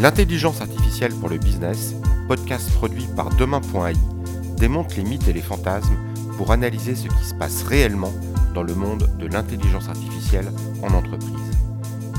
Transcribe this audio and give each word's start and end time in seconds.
L'intelligence 0.00 0.62
artificielle 0.62 1.12
pour 1.12 1.28
le 1.28 1.36
business, 1.36 1.92
podcast 2.26 2.70
produit 2.70 3.06
par 3.14 3.28
Demain.ai, 3.36 3.92
démonte 4.56 4.96
les 4.96 5.04
mythes 5.04 5.28
et 5.28 5.34
les 5.34 5.42
fantasmes 5.42 5.94
pour 6.38 6.52
analyser 6.52 6.94
ce 6.94 7.06
qui 7.06 7.22
se 7.28 7.34
passe 7.34 7.64
réellement 7.64 8.14
dans 8.54 8.62
le 8.62 8.74
monde 8.74 9.10
de 9.18 9.26
l'intelligence 9.26 9.90
artificielle 9.90 10.50
en 10.82 10.94
entreprise. 10.94 11.50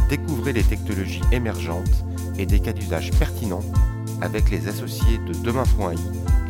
Découvrez 0.09 0.53
les 0.53 0.61
technologies 0.61 1.23
émergentes 1.31 2.05
et 2.37 2.45
des 2.45 2.59
cas 2.59 2.71
d'usage 2.71 3.09
pertinents 3.17 3.63
avec 4.21 4.51
les 4.51 4.67
associés 4.67 5.17
de 5.17 5.33
Demain.ai 5.33 5.95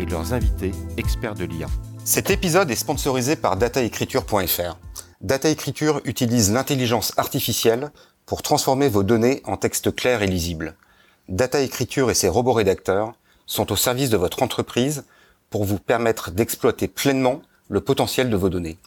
et 0.01 0.05
leurs 0.07 0.33
invités 0.33 0.73
experts 0.97 1.35
de 1.35 1.45
l'IA. 1.45 1.67
Cet 2.03 2.29
épisode 2.29 2.69
est 2.71 2.75
sponsorisé 2.75 3.37
par 3.37 3.55
dataécriture.fr. 3.55 4.77
Dataécriture 5.21 6.01
utilise 6.03 6.51
l'intelligence 6.51 7.13
artificielle 7.15 7.89
pour 8.25 8.41
transformer 8.41 8.89
vos 8.89 9.03
données 9.03 9.41
en 9.45 9.55
texte 9.55 9.95
clair 9.95 10.23
et 10.23 10.27
lisible. 10.27 10.75
Data 11.31 11.61
Écriture 11.61 12.11
et 12.11 12.13
ses 12.13 12.27
robots 12.27 12.51
rédacteurs 12.51 13.13
sont 13.45 13.71
au 13.71 13.77
service 13.77 14.09
de 14.09 14.17
votre 14.17 14.43
entreprise 14.43 15.05
pour 15.49 15.63
vous 15.63 15.79
permettre 15.79 16.29
d'exploiter 16.29 16.89
pleinement 16.89 17.41
le 17.69 17.79
potentiel 17.79 18.29
de 18.29 18.35
vos 18.35 18.49
données. 18.49 18.77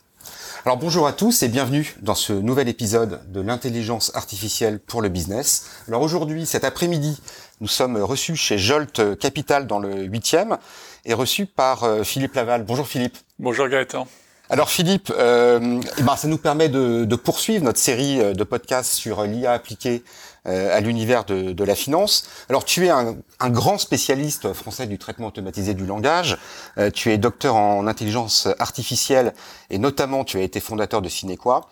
Alors 0.67 0.77
bonjour 0.77 1.07
à 1.07 1.15
tous 1.15 1.43
et 1.43 1.49
bienvenue 1.49 1.97
dans 2.03 2.15
ce 2.15 2.35
nouvel 2.35 2.69
épisode 2.69 3.23
de 3.33 3.41
l'intelligence 3.41 4.15
artificielle 4.15 4.79
pour 4.79 5.01
le 5.01 5.09
business. 5.09 5.71
Alors 5.89 6.03
aujourd'hui, 6.03 6.45
cet 6.45 6.65
après-midi, 6.65 7.19
nous 7.63 7.69
sommes 7.69 7.97
reçus 7.97 8.37
chez 8.37 8.59
Jolt 8.59 9.19
Capital 9.19 9.67
dans 9.67 9.79
le 9.79 10.07
8e 10.07 10.59
et 11.07 11.15
reçus 11.15 11.47
par 11.47 11.85
euh, 11.85 12.03
Philippe 12.03 12.35
Laval. 12.35 12.65
Bonjour 12.65 12.87
Philippe. 12.87 13.17
Bonjour 13.39 13.69
Gaëtan. 13.69 14.07
Alors 14.51 14.69
Philippe, 14.69 15.11
euh, 15.17 15.81
eh 15.99 16.03
ben, 16.03 16.17
ça 16.17 16.29
nous 16.29 16.37
permet 16.37 16.69
de, 16.69 17.07
de, 17.07 17.17
poursuivre 17.17 17.65
notre 17.65 17.79
série 17.79 18.21
euh, 18.21 18.35
de 18.35 18.45
podcasts 18.45 18.93
sur 18.93 19.23
l'IA 19.25 19.53
appliquée 19.53 20.05
euh, 20.05 20.34
à 20.47 20.81
l'univers 20.81 21.25
de, 21.25 21.53
de, 21.53 21.65
la 21.65 21.75
finance. 21.75 22.29
Alors 22.49 22.65
tu 22.65 22.87
es 22.87 22.91
un, 22.91 23.17
un, 23.41 23.51
grand 23.51 23.79
spécialiste 23.79 24.53
français 24.53 24.87
du 24.87 24.99
traitement 24.99 25.29
automatisé 25.29 25.75
du 25.75 25.87
langage, 25.87 26.39
euh, 26.79 26.91
tu 26.91 27.11
es 27.13 27.19
docteur 27.19 27.57
en 27.57 27.87
intelligence 27.87 28.49
artificielle 28.59 29.33
et 29.71 29.79
notamment 29.79 30.25
tu 30.25 30.39
as 30.39 30.43
été 30.43 30.61
fondateur 30.61 31.03
de 31.03 31.09
Cinequa. 31.09 31.63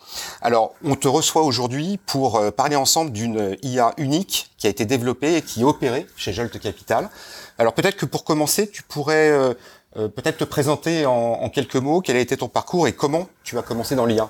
Alors 0.41 0.73
on 0.83 0.95
te 0.95 1.07
reçoit 1.07 1.43
aujourd'hui 1.43 1.99
pour 2.05 2.37
euh, 2.37 2.51
parler 2.51 2.75
ensemble 2.75 3.11
d'une 3.11 3.57
IA 3.61 3.93
unique 3.97 4.51
qui 4.57 4.67
a 4.67 4.69
été 4.69 4.85
développée 4.85 5.37
et 5.37 5.41
qui 5.41 5.61
est 5.61 5.65
opérée 5.65 6.07
chez 6.15 6.33
Jolt 6.33 6.57
Capital. 6.59 7.09
Alors 7.57 7.73
peut-être 7.73 7.97
que 7.97 8.05
pour 8.05 8.23
commencer, 8.23 8.69
tu 8.69 8.83
pourrais 8.83 9.29
euh, 9.31 9.53
peut-être 9.93 10.37
te 10.37 10.43
présenter 10.43 11.05
en, 11.05 11.11
en 11.13 11.49
quelques 11.49 11.75
mots 11.75 12.01
quel 12.01 12.15
a 12.15 12.19
été 12.19 12.37
ton 12.37 12.47
parcours 12.47 12.87
et 12.87 12.93
comment 12.93 13.27
tu 13.43 13.57
as 13.57 13.61
commencé 13.61 13.95
dans 13.95 14.05
l'IA. 14.05 14.29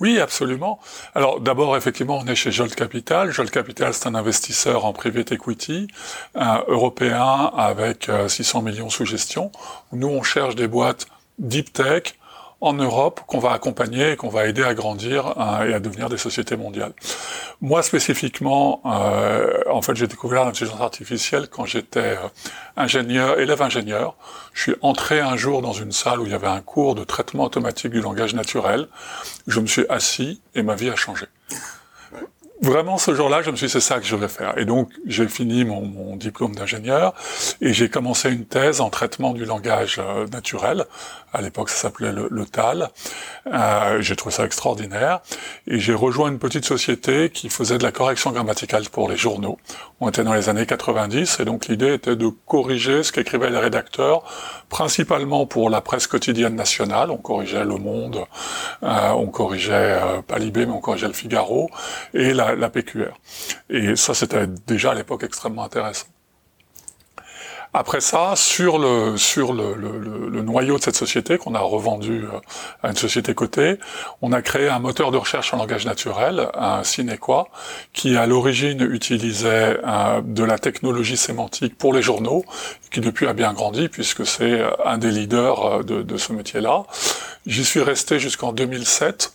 Oui, 0.00 0.20
absolument. 0.20 0.80
Alors 1.14 1.40
d'abord, 1.40 1.76
effectivement, 1.76 2.18
on 2.18 2.26
est 2.26 2.34
chez 2.34 2.50
Jolt 2.52 2.74
Capital. 2.74 3.30
Jolt 3.30 3.50
Capital, 3.50 3.94
c'est 3.94 4.06
un 4.06 4.14
investisseur 4.14 4.84
en 4.84 4.92
private 4.92 5.32
equity 5.32 5.88
européen 6.34 7.50
avec 7.56 8.10
600 8.28 8.62
millions 8.62 8.90
sous 8.90 9.04
gestion. 9.04 9.50
Nous, 9.92 10.08
on 10.08 10.22
cherche 10.22 10.56
des 10.56 10.68
boîtes 10.68 11.06
deep 11.38 11.72
tech 11.72 12.14
en 12.64 12.72
Europe 12.72 13.20
qu'on 13.26 13.38
va 13.38 13.52
accompagner 13.52 14.12
et 14.12 14.16
qu'on 14.16 14.30
va 14.30 14.46
aider 14.46 14.62
à 14.62 14.72
grandir 14.72 15.34
euh, 15.38 15.68
et 15.68 15.74
à 15.74 15.80
devenir 15.80 16.08
des 16.08 16.16
sociétés 16.16 16.56
mondiales. 16.56 16.92
Moi 17.60 17.82
spécifiquement, 17.82 18.80
euh, 18.86 19.60
en 19.70 19.82
fait, 19.82 19.94
j'ai 19.94 20.06
découvert 20.06 20.44
l'intelligence 20.46 20.80
artificielle 20.80 21.48
quand 21.48 21.66
j'étais 21.66 22.16
euh, 22.16 22.28
ingénieur, 22.76 23.38
élève 23.38 23.60
ingénieur. 23.60 24.16
Je 24.54 24.62
suis 24.62 24.74
entré 24.80 25.20
un 25.20 25.36
jour 25.36 25.60
dans 25.60 25.74
une 25.74 25.92
salle 25.92 26.20
où 26.20 26.26
il 26.26 26.32
y 26.32 26.34
avait 26.34 26.46
un 26.46 26.62
cours 26.62 26.94
de 26.94 27.04
traitement 27.04 27.44
automatique 27.44 27.90
du 27.90 28.00
langage 28.00 28.34
naturel. 28.34 28.88
Je 29.46 29.60
me 29.60 29.66
suis 29.66 29.84
assis 29.90 30.40
et 30.54 30.62
ma 30.62 30.74
vie 30.74 30.88
a 30.88 30.96
changé 30.96 31.26
vraiment 32.64 32.98
ce 32.98 33.14
jour-là, 33.14 33.42
je 33.42 33.50
me 33.50 33.56
suis 33.56 33.66
dit 33.66 33.72
c'est 33.72 33.80
ça 33.80 33.98
que 34.00 34.06
je 34.06 34.16
vais 34.16 34.28
faire. 34.28 34.58
Et 34.58 34.64
donc 34.64 34.90
j'ai 35.06 35.28
fini 35.28 35.64
mon, 35.64 35.82
mon 35.82 36.16
diplôme 36.16 36.54
d'ingénieur 36.54 37.14
et 37.60 37.72
j'ai 37.72 37.88
commencé 37.88 38.30
une 38.30 38.46
thèse 38.46 38.80
en 38.80 38.90
traitement 38.90 39.32
du 39.32 39.44
langage 39.44 39.96
euh, 39.98 40.26
naturel. 40.28 40.84
À 41.32 41.42
l'époque, 41.42 41.68
ça 41.68 41.76
s'appelait 41.76 42.12
le, 42.12 42.28
le, 42.30 42.46
TAL. 42.46 42.90
Euh, 43.52 44.00
j'ai 44.00 44.14
trouvé 44.14 44.32
ça 44.32 44.44
extraordinaire 44.44 45.20
et 45.66 45.80
j'ai 45.80 45.92
rejoint 45.92 46.30
une 46.30 46.38
petite 46.38 46.64
société 46.64 47.30
qui 47.30 47.48
faisait 47.48 47.76
de 47.76 47.82
la 47.82 47.90
correction 47.90 48.30
grammaticale 48.30 48.88
pour 48.88 49.08
les 49.08 49.16
journaux. 49.16 49.58
On 50.00 50.08
était 50.08 50.22
dans 50.22 50.34
les 50.34 50.48
années 50.48 50.66
90 50.66 51.40
et 51.40 51.44
donc 51.44 51.66
l'idée 51.66 51.94
était 51.94 52.14
de 52.14 52.28
corriger 52.28 53.02
ce 53.02 53.10
qu'écrivaient 53.10 53.50
les 53.50 53.58
rédacteurs, 53.58 54.22
principalement 54.68 55.44
pour 55.46 55.70
la 55.70 55.80
presse 55.80 56.06
quotidienne 56.06 56.54
nationale. 56.54 57.10
On 57.10 57.16
corrigeait 57.16 57.64
Le 57.64 57.78
Monde, 57.78 58.24
euh, 58.84 59.10
on 59.10 59.26
corrigeait 59.26 59.72
euh, 59.72 60.22
pas 60.22 60.38
Libé, 60.38 60.66
mais 60.66 60.72
on 60.72 60.80
corrigeait 60.80 61.08
Le 61.08 61.14
Figaro 61.14 61.68
et 62.12 62.32
la 62.32 62.53
la, 62.56 62.70
PQR. 62.70 63.14
Et 63.70 63.96
ça, 63.96 64.14
c'était 64.14 64.46
déjà 64.46 64.92
à 64.92 64.94
l'époque 64.94 65.22
extrêmement 65.22 65.64
intéressant. 65.64 66.06
Après 67.76 68.00
ça, 68.00 68.34
sur 68.36 68.78
le 68.78 69.16
sur 69.16 69.52
le, 69.52 69.74
le, 69.74 70.42
noyau 70.42 70.78
de 70.78 70.82
cette 70.82 70.94
société 70.94 71.38
qu'on 71.38 71.56
a 71.56 71.60
revendu 71.60 72.22
euh, 72.22 72.38
à 72.84 72.90
une 72.90 72.96
société 72.96 73.34
cotée, 73.34 73.78
on 74.22 74.32
a 74.32 74.42
créé 74.42 74.68
un 74.68 74.78
moteur 74.78 75.10
de 75.10 75.16
recherche 75.16 75.52
en 75.52 75.56
langage 75.56 75.84
naturel, 75.84 76.50
un 76.54 76.84
Cinequa, 76.84 77.48
qui 77.92 78.16
à 78.16 78.26
l'origine 78.26 78.80
utilisait 78.80 79.80
euh, 79.84 80.20
de 80.22 80.44
la 80.44 80.56
technologie 80.56 81.16
sémantique 81.16 81.76
pour 81.76 81.92
les 81.92 82.02
journaux, 82.02 82.44
qui 82.92 83.00
depuis 83.00 83.26
a 83.26 83.32
bien 83.32 83.52
grandi 83.52 83.88
puisque 83.88 84.24
c'est 84.24 84.60
euh, 84.60 84.70
un 84.84 84.98
des 84.98 85.10
leaders 85.10 85.82
de, 85.82 86.02
de 86.02 86.16
ce 86.16 86.32
métier-là. 86.32 86.84
J'y 87.44 87.64
suis 87.64 87.82
resté 87.82 88.20
jusqu'en 88.20 88.52
2007 88.52 89.32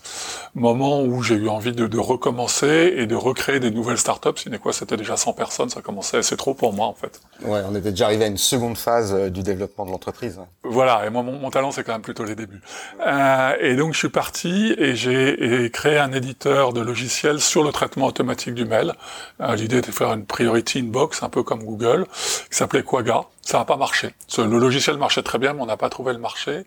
moment 0.55 1.01
où 1.01 1.21
j'ai 1.21 1.35
eu 1.35 1.49
envie 1.49 1.71
de, 1.71 1.87
de, 1.87 1.99
recommencer 1.99 2.93
et 2.97 3.05
de 3.05 3.15
recréer 3.15 3.59
des 3.59 3.71
nouvelles 3.71 3.97
startups. 3.97 4.49
quoi 4.61 4.73
c'était 4.73 4.97
déjà 4.97 5.17
100 5.17 5.33
personnes, 5.33 5.69
ça 5.69 5.81
commençait, 5.81 6.21
c'est 6.21 6.37
trop 6.37 6.53
pour 6.53 6.73
moi 6.73 6.87
en 6.87 6.93
fait. 6.93 7.21
Ouais, 7.43 7.61
on 7.69 7.75
était 7.75 7.91
déjà 7.91 8.05
arrivé 8.05 8.25
à 8.25 8.27
une 8.27 8.37
seconde 8.37 8.77
phase 8.77 9.13
euh, 9.13 9.29
du 9.29 9.43
développement 9.43 9.85
de 9.85 9.91
l'entreprise. 9.91 10.39
Voilà, 10.63 11.05
et 11.05 11.09
moi 11.09 11.23
mon, 11.23 11.33
mon 11.39 11.49
talent 11.49 11.71
c'est 11.71 11.83
quand 11.83 11.93
même 11.93 12.01
plutôt 12.01 12.23
les 12.23 12.35
débuts. 12.35 12.61
Euh, 13.05 13.53
et 13.59 13.75
donc 13.75 13.93
je 13.93 13.99
suis 13.99 14.09
parti 14.09 14.75
et 14.77 14.95
j'ai 14.95 15.69
créé 15.71 15.97
un 15.97 16.11
éditeur 16.11 16.73
de 16.73 16.81
logiciels 16.81 17.39
sur 17.39 17.63
le 17.63 17.71
traitement 17.71 18.05
automatique 18.07 18.53
du 18.53 18.65
mail. 18.65 18.93
Euh, 19.41 19.55
L'idée 19.55 19.77
était 19.77 19.91
de 19.91 19.95
faire 19.95 20.13
une 20.13 20.25
priority 20.25 20.79
inbox, 20.79 21.23
un 21.23 21.29
peu 21.29 21.43
comme 21.43 21.63
Google, 21.63 22.05
qui 22.49 22.57
s'appelait 22.57 22.83
Quagga 22.83 23.25
ça 23.49 23.57
n'a 23.57 23.65
pas 23.65 23.77
marché. 23.77 24.09
Le 24.37 24.59
logiciel 24.59 24.97
marchait 24.97 25.23
très 25.23 25.39
bien, 25.39 25.53
mais 25.53 25.61
on 25.61 25.65
n'a 25.65 25.75
pas 25.75 25.89
trouvé 25.89 26.13
le 26.13 26.19
marché. 26.19 26.65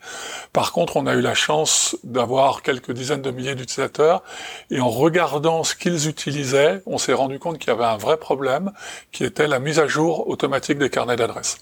Par 0.52 0.72
contre, 0.72 0.96
on 0.96 1.06
a 1.06 1.14
eu 1.14 1.20
la 1.20 1.34
chance 1.34 1.96
d'avoir 2.02 2.62
quelques 2.62 2.90
dizaines 2.90 3.22
de 3.22 3.30
milliers 3.30 3.54
d'utilisateurs, 3.54 4.24
et 4.68 4.80
en 4.80 4.88
regardant 4.88 5.62
ce 5.62 5.76
qu'ils 5.76 6.08
utilisaient, 6.08 6.82
on 6.86 6.98
s'est 6.98 7.12
rendu 7.12 7.38
compte 7.38 7.58
qu'il 7.58 7.68
y 7.68 7.70
avait 7.70 7.84
un 7.84 7.96
vrai 7.96 8.16
problème, 8.16 8.72
qui 9.12 9.22
était 9.22 9.46
la 9.46 9.60
mise 9.60 9.78
à 9.78 9.86
jour 9.86 10.28
automatique 10.28 10.78
des 10.78 10.90
carnets 10.90 11.14
d'adresses. 11.14 11.58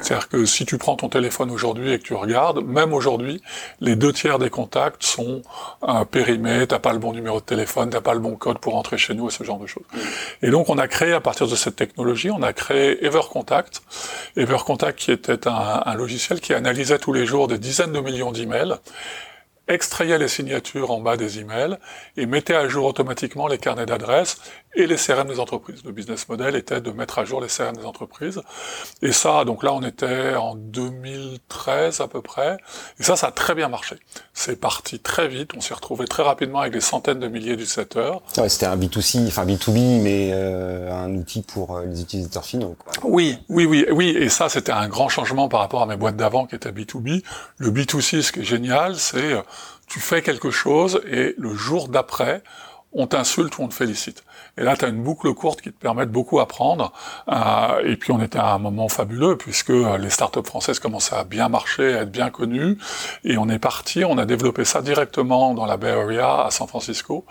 C'est-à-dire 0.00 0.30
que 0.30 0.46
si 0.46 0.64
tu 0.64 0.78
prends 0.78 0.96
ton 0.96 1.10
téléphone 1.10 1.50
aujourd'hui 1.50 1.92
et 1.92 1.98
que 1.98 2.04
tu 2.04 2.14
regardes, 2.14 2.64
même 2.64 2.94
aujourd'hui, 2.94 3.42
les 3.82 3.94
deux 3.94 4.14
tiers 4.14 4.38
des 4.38 4.48
contacts 4.48 5.02
sont 5.02 5.42
euh, 5.86 6.06
périmés, 6.06 6.66
t'as 6.66 6.78
pas 6.78 6.94
le 6.94 6.98
bon 6.98 7.12
numéro 7.12 7.40
de 7.40 7.44
téléphone, 7.44 7.90
t'as 7.90 8.00
pas 8.00 8.14
le 8.14 8.20
bon 8.20 8.36
code 8.36 8.58
pour 8.58 8.76
entrer 8.76 8.96
chez 8.96 9.12
nous 9.12 9.28
et 9.28 9.30
ce 9.30 9.44
genre 9.44 9.58
de 9.58 9.66
choses. 9.66 9.84
Et 10.40 10.50
donc, 10.50 10.70
on 10.70 10.78
a 10.78 10.88
créé, 10.88 11.12
à 11.12 11.20
partir 11.20 11.46
de 11.46 11.56
cette 11.56 11.76
technologie, 11.76 12.30
on 12.30 12.42
a 12.42 12.54
créé 12.54 13.04
EverContact. 13.04 13.82
Ever 14.34 14.61
Contact, 14.64 14.98
qui 14.98 15.12
était 15.12 15.48
un, 15.48 15.82
un, 15.84 15.94
logiciel 15.94 16.40
qui 16.40 16.54
analysait 16.54 16.98
tous 16.98 17.12
les 17.12 17.26
jours 17.26 17.48
des 17.48 17.58
dizaines 17.58 17.92
de 17.92 18.00
millions 18.00 18.32
d'emails 18.32 18.74
extrayait 19.68 20.18
les 20.18 20.28
signatures 20.28 20.90
en 20.90 21.00
bas 21.00 21.16
des 21.16 21.38
emails 21.38 21.78
et 22.16 22.26
mettait 22.26 22.54
à 22.54 22.68
jour 22.68 22.86
automatiquement 22.86 23.46
les 23.46 23.58
carnets 23.58 23.86
d'adresses 23.86 24.38
et 24.74 24.86
les 24.86 24.96
CRM 24.96 25.28
des 25.28 25.38
entreprises. 25.38 25.84
Le 25.84 25.92
business 25.92 26.28
model 26.28 26.56
était 26.56 26.80
de 26.80 26.90
mettre 26.90 27.18
à 27.18 27.24
jour 27.24 27.40
les 27.40 27.48
CRM 27.48 27.76
des 27.76 27.84
entreprises. 27.84 28.40
Et 29.02 29.12
ça, 29.12 29.44
donc 29.44 29.62
là, 29.62 29.72
on 29.74 29.82
était 29.82 30.34
en 30.34 30.54
2013 30.54 32.00
à 32.00 32.08
peu 32.08 32.22
près. 32.22 32.56
Et 32.98 33.02
ça, 33.02 33.16
ça 33.16 33.28
a 33.28 33.30
très 33.32 33.54
bien 33.54 33.68
marché. 33.68 33.96
C'est 34.32 34.58
parti 34.58 34.98
très 34.98 35.28
vite. 35.28 35.50
On 35.56 35.60
s'est 35.60 35.74
retrouvé 35.74 36.06
très 36.06 36.22
rapidement 36.22 36.60
avec 36.60 36.72
des 36.72 36.80
centaines 36.80 37.20
de 37.20 37.28
milliers 37.28 37.56
d'utilisateurs. 37.56 38.22
Ouais, 38.38 38.48
c'était 38.48 38.66
un 38.66 38.76
B2C, 38.76 39.26
enfin 39.26 39.44
B2B, 39.44 40.00
mais 40.00 40.30
euh, 40.32 40.90
un 40.92 41.14
outil 41.14 41.42
pour 41.42 41.76
euh, 41.76 41.84
les 41.84 42.00
utilisateurs 42.00 42.44
finaux. 42.44 42.76
Quoi. 42.78 42.92
Oui, 43.04 43.38
oui, 43.48 43.66
oui, 43.66 43.84
oui. 43.90 44.16
Et 44.18 44.28
ça, 44.30 44.48
c'était 44.48 44.72
un 44.72 44.88
grand 44.88 45.08
changement 45.08 45.48
par 45.48 45.60
rapport 45.60 45.82
à 45.82 45.86
mes 45.86 45.96
boîtes 45.96 46.16
d'avant 46.16 46.46
qui 46.46 46.54
étaient 46.54 46.72
B2B. 46.72 47.22
Le 47.58 47.70
B2C, 47.70 48.22
ce 48.22 48.32
qui 48.32 48.40
est 48.40 48.44
génial, 48.44 48.96
c'est 48.96 49.34
euh, 49.34 49.42
tu 49.86 50.00
fais 50.00 50.22
quelque 50.22 50.50
chose 50.50 51.00
et 51.06 51.34
le 51.38 51.54
jour 51.54 51.88
d'après, 51.88 52.42
on 52.92 53.06
t'insulte 53.06 53.58
ou 53.58 53.62
on 53.62 53.68
te 53.68 53.74
félicite. 53.74 54.22
Et 54.58 54.62
là, 54.62 54.76
tu 54.76 54.84
as 54.84 54.88
une 54.88 55.02
boucle 55.02 55.32
courte 55.32 55.62
qui 55.62 55.72
te 55.72 55.78
permet 55.78 56.04
de 56.04 56.10
beaucoup 56.10 56.40
apprendre. 56.40 56.92
Euh, 57.28 57.80
et 57.84 57.96
puis, 57.96 58.12
on 58.12 58.20
était 58.20 58.38
à 58.38 58.52
un 58.52 58.58
moment 58.58 58.88
fabuleux 58.88 59.36
puisque 59.36 59.70
euh, 59.70 59.96
les 59.96 60.10
startups 60.10 60.44
françaises 60.44 60.78
commençaient 60.78 61.16
à 61.16 61.24
bien 61.24 61.48
marcher, 61.48 61.94
à 61.94 62.02
être 62.02 62.10
bien 62.10 62.28
connues. 62.28 62.76
Et 63.24 63.38
on 63.38 63.48
est 63.48 63.58
parti, 63.58 64.04
on 64.04 64.18
a 64.18 64.26
développé 64.26 64.64
ça 64.64 64.82
directement 64.82 65.54
dans 65.54 65.64
la 65.64 65.78
Bay 65.78 65.90
Area 65.90 66.44
à 66.44 66.50
San 66.50 66.68
Francisco, 66.68 67.24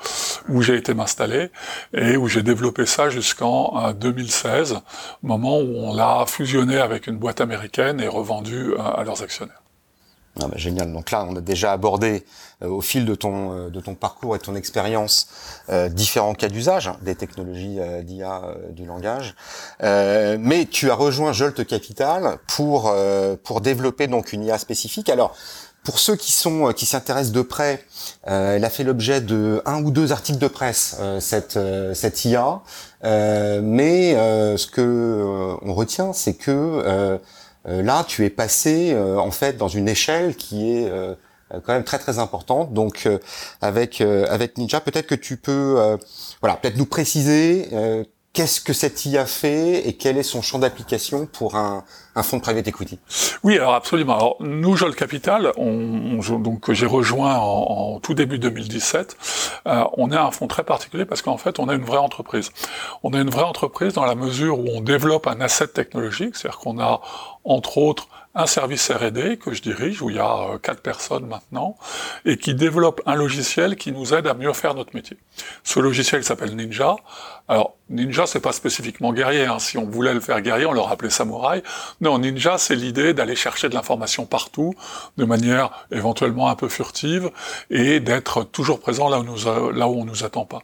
où 0.49 0.63
j'ai 0.63 0.75
été 0.75 0.95
m'installer 0.95 1.51
et 1.93 2.17
où 2.17 2.27
j'ai 2.27 2.41
développé 2.41 2.87
ça 2.87 3.09
jusqu'en 3.09 3.85
euh, 3.85 3.93
2016, 3.93 4.79
moment 5.21 5.59
où 5.59 5.75
on 5.75 5.93
l'a 5.93 6.25
fusionné 6.27 6.77
avec 6.77 7.05
une 7.05 7.17
boîte 7.17 7.39
américaine 7.39 8.01
et 8.01 8.07
revendu 8.07 8.71
euh, 8.71 8.81
à 8.81 9.03
leurs 9.03 9.21
actionnaires. 9.21 9.60
Ah 10.39 10.47
bah, 10.47 10.55
génial. 10.55 10.91
Donc 10.93 11.11
là, 11.11 11.25
on 11.27 11.35
a 11.35 11.41
déjà 11.41 11.73
abordé 11.73 12.23
euh, 12.63 12.69
au 12.69 12.81
fil 12.81 13.05
de 13.05 13.15
ton 13.15 13.53
euh, 13.53 13.69
de 13.69 13.81
ton 13.81 13.95
parcours 13.95 14.35
et 14.35 14.39
ton 14.39 14.55
expérience 14.55 15.27
euh, 15.69 15.89
différents 15.89 16.33
cas 16.33 16.47
d'usage 16.47 16.87
hein, 16.87 16.97
des 17.01 17.15
technologies 17.15 17.79
d'IA 18.03 18.41
du 18.69 18.85
langage. 18.85 19.35
mais 19.81 20.65
tu 20.69 20.89
as 20.89 20.95
rejoint 20.95 21.33
Jolt 21.33 21.65
Capital 21.65 22.37
pour 22.47 22.93
pour 23.43 23.61
développer 23.61 24.07
donc 24.07 24.31
une 24.33 24.43
IA 24.43 24.57
spécifique. 24.57 25.09
Alors 25.09 25.35
pour 25.83 25.97
ceux 25.97 26.15
qui 26.15 26.31
sont 26.31 26.71
qui 26.73 26.85
s'intéressent 26.85 27.33
de 27.33 27.41
près, 27.41 27.83
elle 28.23 28.63
a 28.63 28.69
fait 28.69 28.83
l'objet 28.83 29.19
de 29.19 29.61
un 29.65 29.83
ou 29.83 29.91
deux 29.91 30.11
articles 30.11 30.39
de 30.39 30.47
presse 30.47 30.97
cette 31.19 31.59
cette 31.93 32.25
IA. 32.25 32.61
mais 33.03 34.13
ce 34.13 34.67
que 34.67 35.57
on 35.61 35.73
retient, 35.73 36.13
c'est 36.13 36.35
que 36.35 36.51
euh, 36.51 37.17
là, 37.65 38.03
tu 38.07 38.25
es 38.25 38.29
passé 38.29 38.91
euh, 38.93 39.17
en 39.17 39.31
fait 39.31 39.57
dans 39.57 39.67
une 39.67 39.87
échelle 39.87 40.35
qui 40.35 40.71
est 40.71 40.89
euh, 40.89 41.15
quand 41.49 41.73
même 41.73 41.83
très 41.83 41.99
très 41.99 42.19
importante. 42.19 42.73
Donc 42.73 43.07
avec 43.59 43.99
avec 44.01 44.57
Ninja, 44.57 44.79
peut-être 44.79 45.07
que 45.07 45.15
tu 45.15 45.35
peux 45.35 45.97
voilà 46.41 46.55
peut-être 46.55 46.77
nous 46.77 46.85
préciser 46.85 47.67
qu'est-ce 48.33 48.61
que 48.61 48.73
cette 48.73 49.05
IA 49.05 49.25
fait 49.25 49.87
et 49.87 49.93
quel 49.93 50.17
est 50.17 50.23
son 50.23 50.41
champ 50.41 50.59
d'application 50.59 51.25
pour 51.25 51.55
un, 51.55 51.83
un 52.15 52.23
fonds 52.23 52.37
de 52.37 52.41
private 52.41 52.67
equity? 52.67 52.99
Oui, 53.43 53.57
alors 53.57 53.73
absolument. 53.73 54.15
Alors 54.15 54.35
nous, 54.39 54.75
Jol 54.75 54.95
Capital, 54.95 55.51
on, 55.57 56.19
donc 56.39 56.71
j'ai 56.71 56.85
rejoint 56.85 57.35
en, 57.35 57.99
tout 57.99 58.13
début 58.13 58.39
2017, 58.39 59.17
euh, 59.67 59.83
on 59.97 60.11
est 60.11 60.17
un 60.17 60.31
fonds 60.31 60.47
très 60.47 60.63
particulier 60.63 61.05
parce 61.05 61.21
qu'en 61.21 61.37
fait, 61.37 61.59
on 61.59 61.67
a 61.67 61.73
une 61.73 61.83
vraie 61.83 61.97
entreprise. 61.97 62.51
On 63.03 63.13
a 63.13 63.19
une 63.19 63.29
vraie 63.29 63.43
entreprise 63.43 63.93
dans 63.93 64.05
la 64.05 64.15
mesure 64.15 64.59
où 64.59 64.67
on 64.73 64.81
développe 64.81 65.27
un 65.27 65.41
asset 65.41 65.67
technologique, 65.67 66.35
c'est-à-dire 66.35 66.59
qu'on 66.59 66.79
a 66.79 67.01
entre 67.43 67.77
autres 67.77 68.07
un 68.33 68.45
service 68.45 68.89
R&D 68.89 69.37
que 69.37 69.53
je 69.53 69.61
dirige, 69.61 70.01
où 70.01 70.09
il 70.09 70.15
y 70.15 70.19
a 70.19 70.53
euh, 70.53 70.57
quatre 70.57 70.81
personnes 70.81 71.25
maintenant, 71.25 71.75
et 72.25 72.37
qui 72.37 72.55
développe 72.55 73.01
un 73.05 73.15
logiciel 73.15 73.75
qui 73.75 73.91
nous 73.91 74.13
aide 74.13 74.27
à 74.27 74.33
mieux 74.33 74.53
faire 74.53 74.73
notre 74.73 74.95
métier. 74.95 75.17
Ce 75.63 75.79
logiciel 75.79 76.23
s'appelle 76.23 76.55
Ninja. 76.55 76.95
Alors, 77.49 77.75
Ninja, 77.89 78.25
c'est 78.25 78.39
pas 78.39 78.53
spécifiquement 78.53 79.11
guerrier. 79.11 79.45
Hein. 79.45 79.59
Si 79.59 79.77
on 79.77 79.85
voulait 79.85 80.13
le 80.13 80.21
faire 80.21 80.39
guerrier, 80.41 80.65
on 80.65 80.71
l'aurait 80.71 80.93
appelé 80.93 81.09
samouraï. 81.09 81.61
Non, 81.99 82.19
Ninja, 82.19 82.57
c'est 82.57 82.75
l'idée 82.75 83.13
d'aller 83.13 83.35
chercher 83.35 83.67
de 83.67 83.75
l'information 83.75 84.25
partout, 84.25 84.73
de 85.17 85.25
manière 85.25 85.87
éventuellement 85.91 86.49
un 86.49 86.55
peu 86.55 86.69
furtive, 86.69 87.31
et 87.69 87.99
d'être 87.99 88.43
toujours 88.43 88.79
présent 88.79 89.09
là 89.09 89.19
où, 89.19 89.23
nous, 89.23 89.73
là 89.73 89.89
où 89.89 89.99
on 89.99 90.05
nous 90.05 90.23
attend 90.23 90.45
pas. 90.45 90.59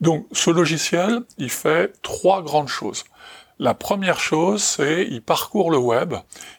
Donc, 0.00 0.26
ce 0.32 0.50
logiciel, 0.50 1.20
il 1.38 1.50
fait 1.50 1.92
trois 2.02 2.42
grandes 2.42 2.68
choses. 2.68 3.04
La 3.58 3.72
première 3.72 4.20
chose, 4.20 4.62
c'est 4.62 5.06
il 5.08 5.22
parcourt 5.22 5.70
le 5.70 5.78
web, 5.78 6.14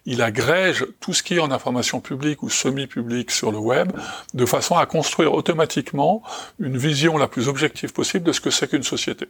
il 0.06 0.24
agrège 0.24 0.84
tout 1.00 1.14
ce 1.14 1.22
qui 1.22 1.36
est 1.36 1.40
en 1.40 1.52
information 1.52 2.00
publique 2.00 2.42
ou 2.42 2.50
semi-publique 2.50 3.30
sur 3.30 3.52
le 3.52 3.60
web, 3.60 3.92
de 4.34 4.46
façon 4.48 4.78
à 4.78 4.88
construire 4.88 5.34
automatiquement 5.34 6.24
une 6.60 6.76
vision 6.76 7.20
la 7.20 7.28
plus 7.28 7.50
objective 7.50 7.94
possible 7.94 8.26
de 8.26 8.32
ce 8.32 8.42
que 8.42 8.50
c'est 8.50 8.68
qu'une 8.68 8.82
société. 8.82 9.28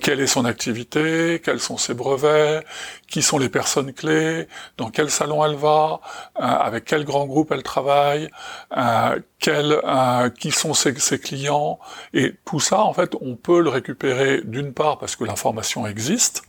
Quelle 0.00 0.20
est 0.20 0.26
son 0.26 0.44
activité 0.44 1.40
Quels 1.42 1.60
sont 1.60 1.78
ses 1.78 1.94
brevets 1.94 2.64
Qui 3.08 3.22
sont 3.22 3.38
les 3.38 3.48
personnes 3.48 3.92
clés 3.92 4.46
Dans 4.76 4.90
quel 4.90 5.10
salon 5.10 5.44
elle 5.44 5.54
va 5.56 6.00
euh, 6.38 6.42
Avec 6.42 6.84
quel 6.84 7.04
grand 7.04 7.26
groupe 7.26 7.50
elle 7.50 7.62
travaille 7.62 8.28
euh, 8.76 9.18
euh, 9.48 10.30
Qui 10.30 10.50
sont 10.50 10.74
ses, 10.74 10.94
ses 10.98 11.18
clients 11.18 11.78
Et 12.12 12.34
tout 12.44 12.60
ça, 12.60 12.80
en 12.80 12.92
fait, 12.92 13.14
on 13.20 13.36
peut 13.36 13.60
le 13.60 13.70
récupérer 13.70 14.42
d'une 14.44 14.74
part 14.74 14.98
parce 14.98 15.16
que 15.16 15.24
l'information 15.24 15.86
existe, 15.86 16.42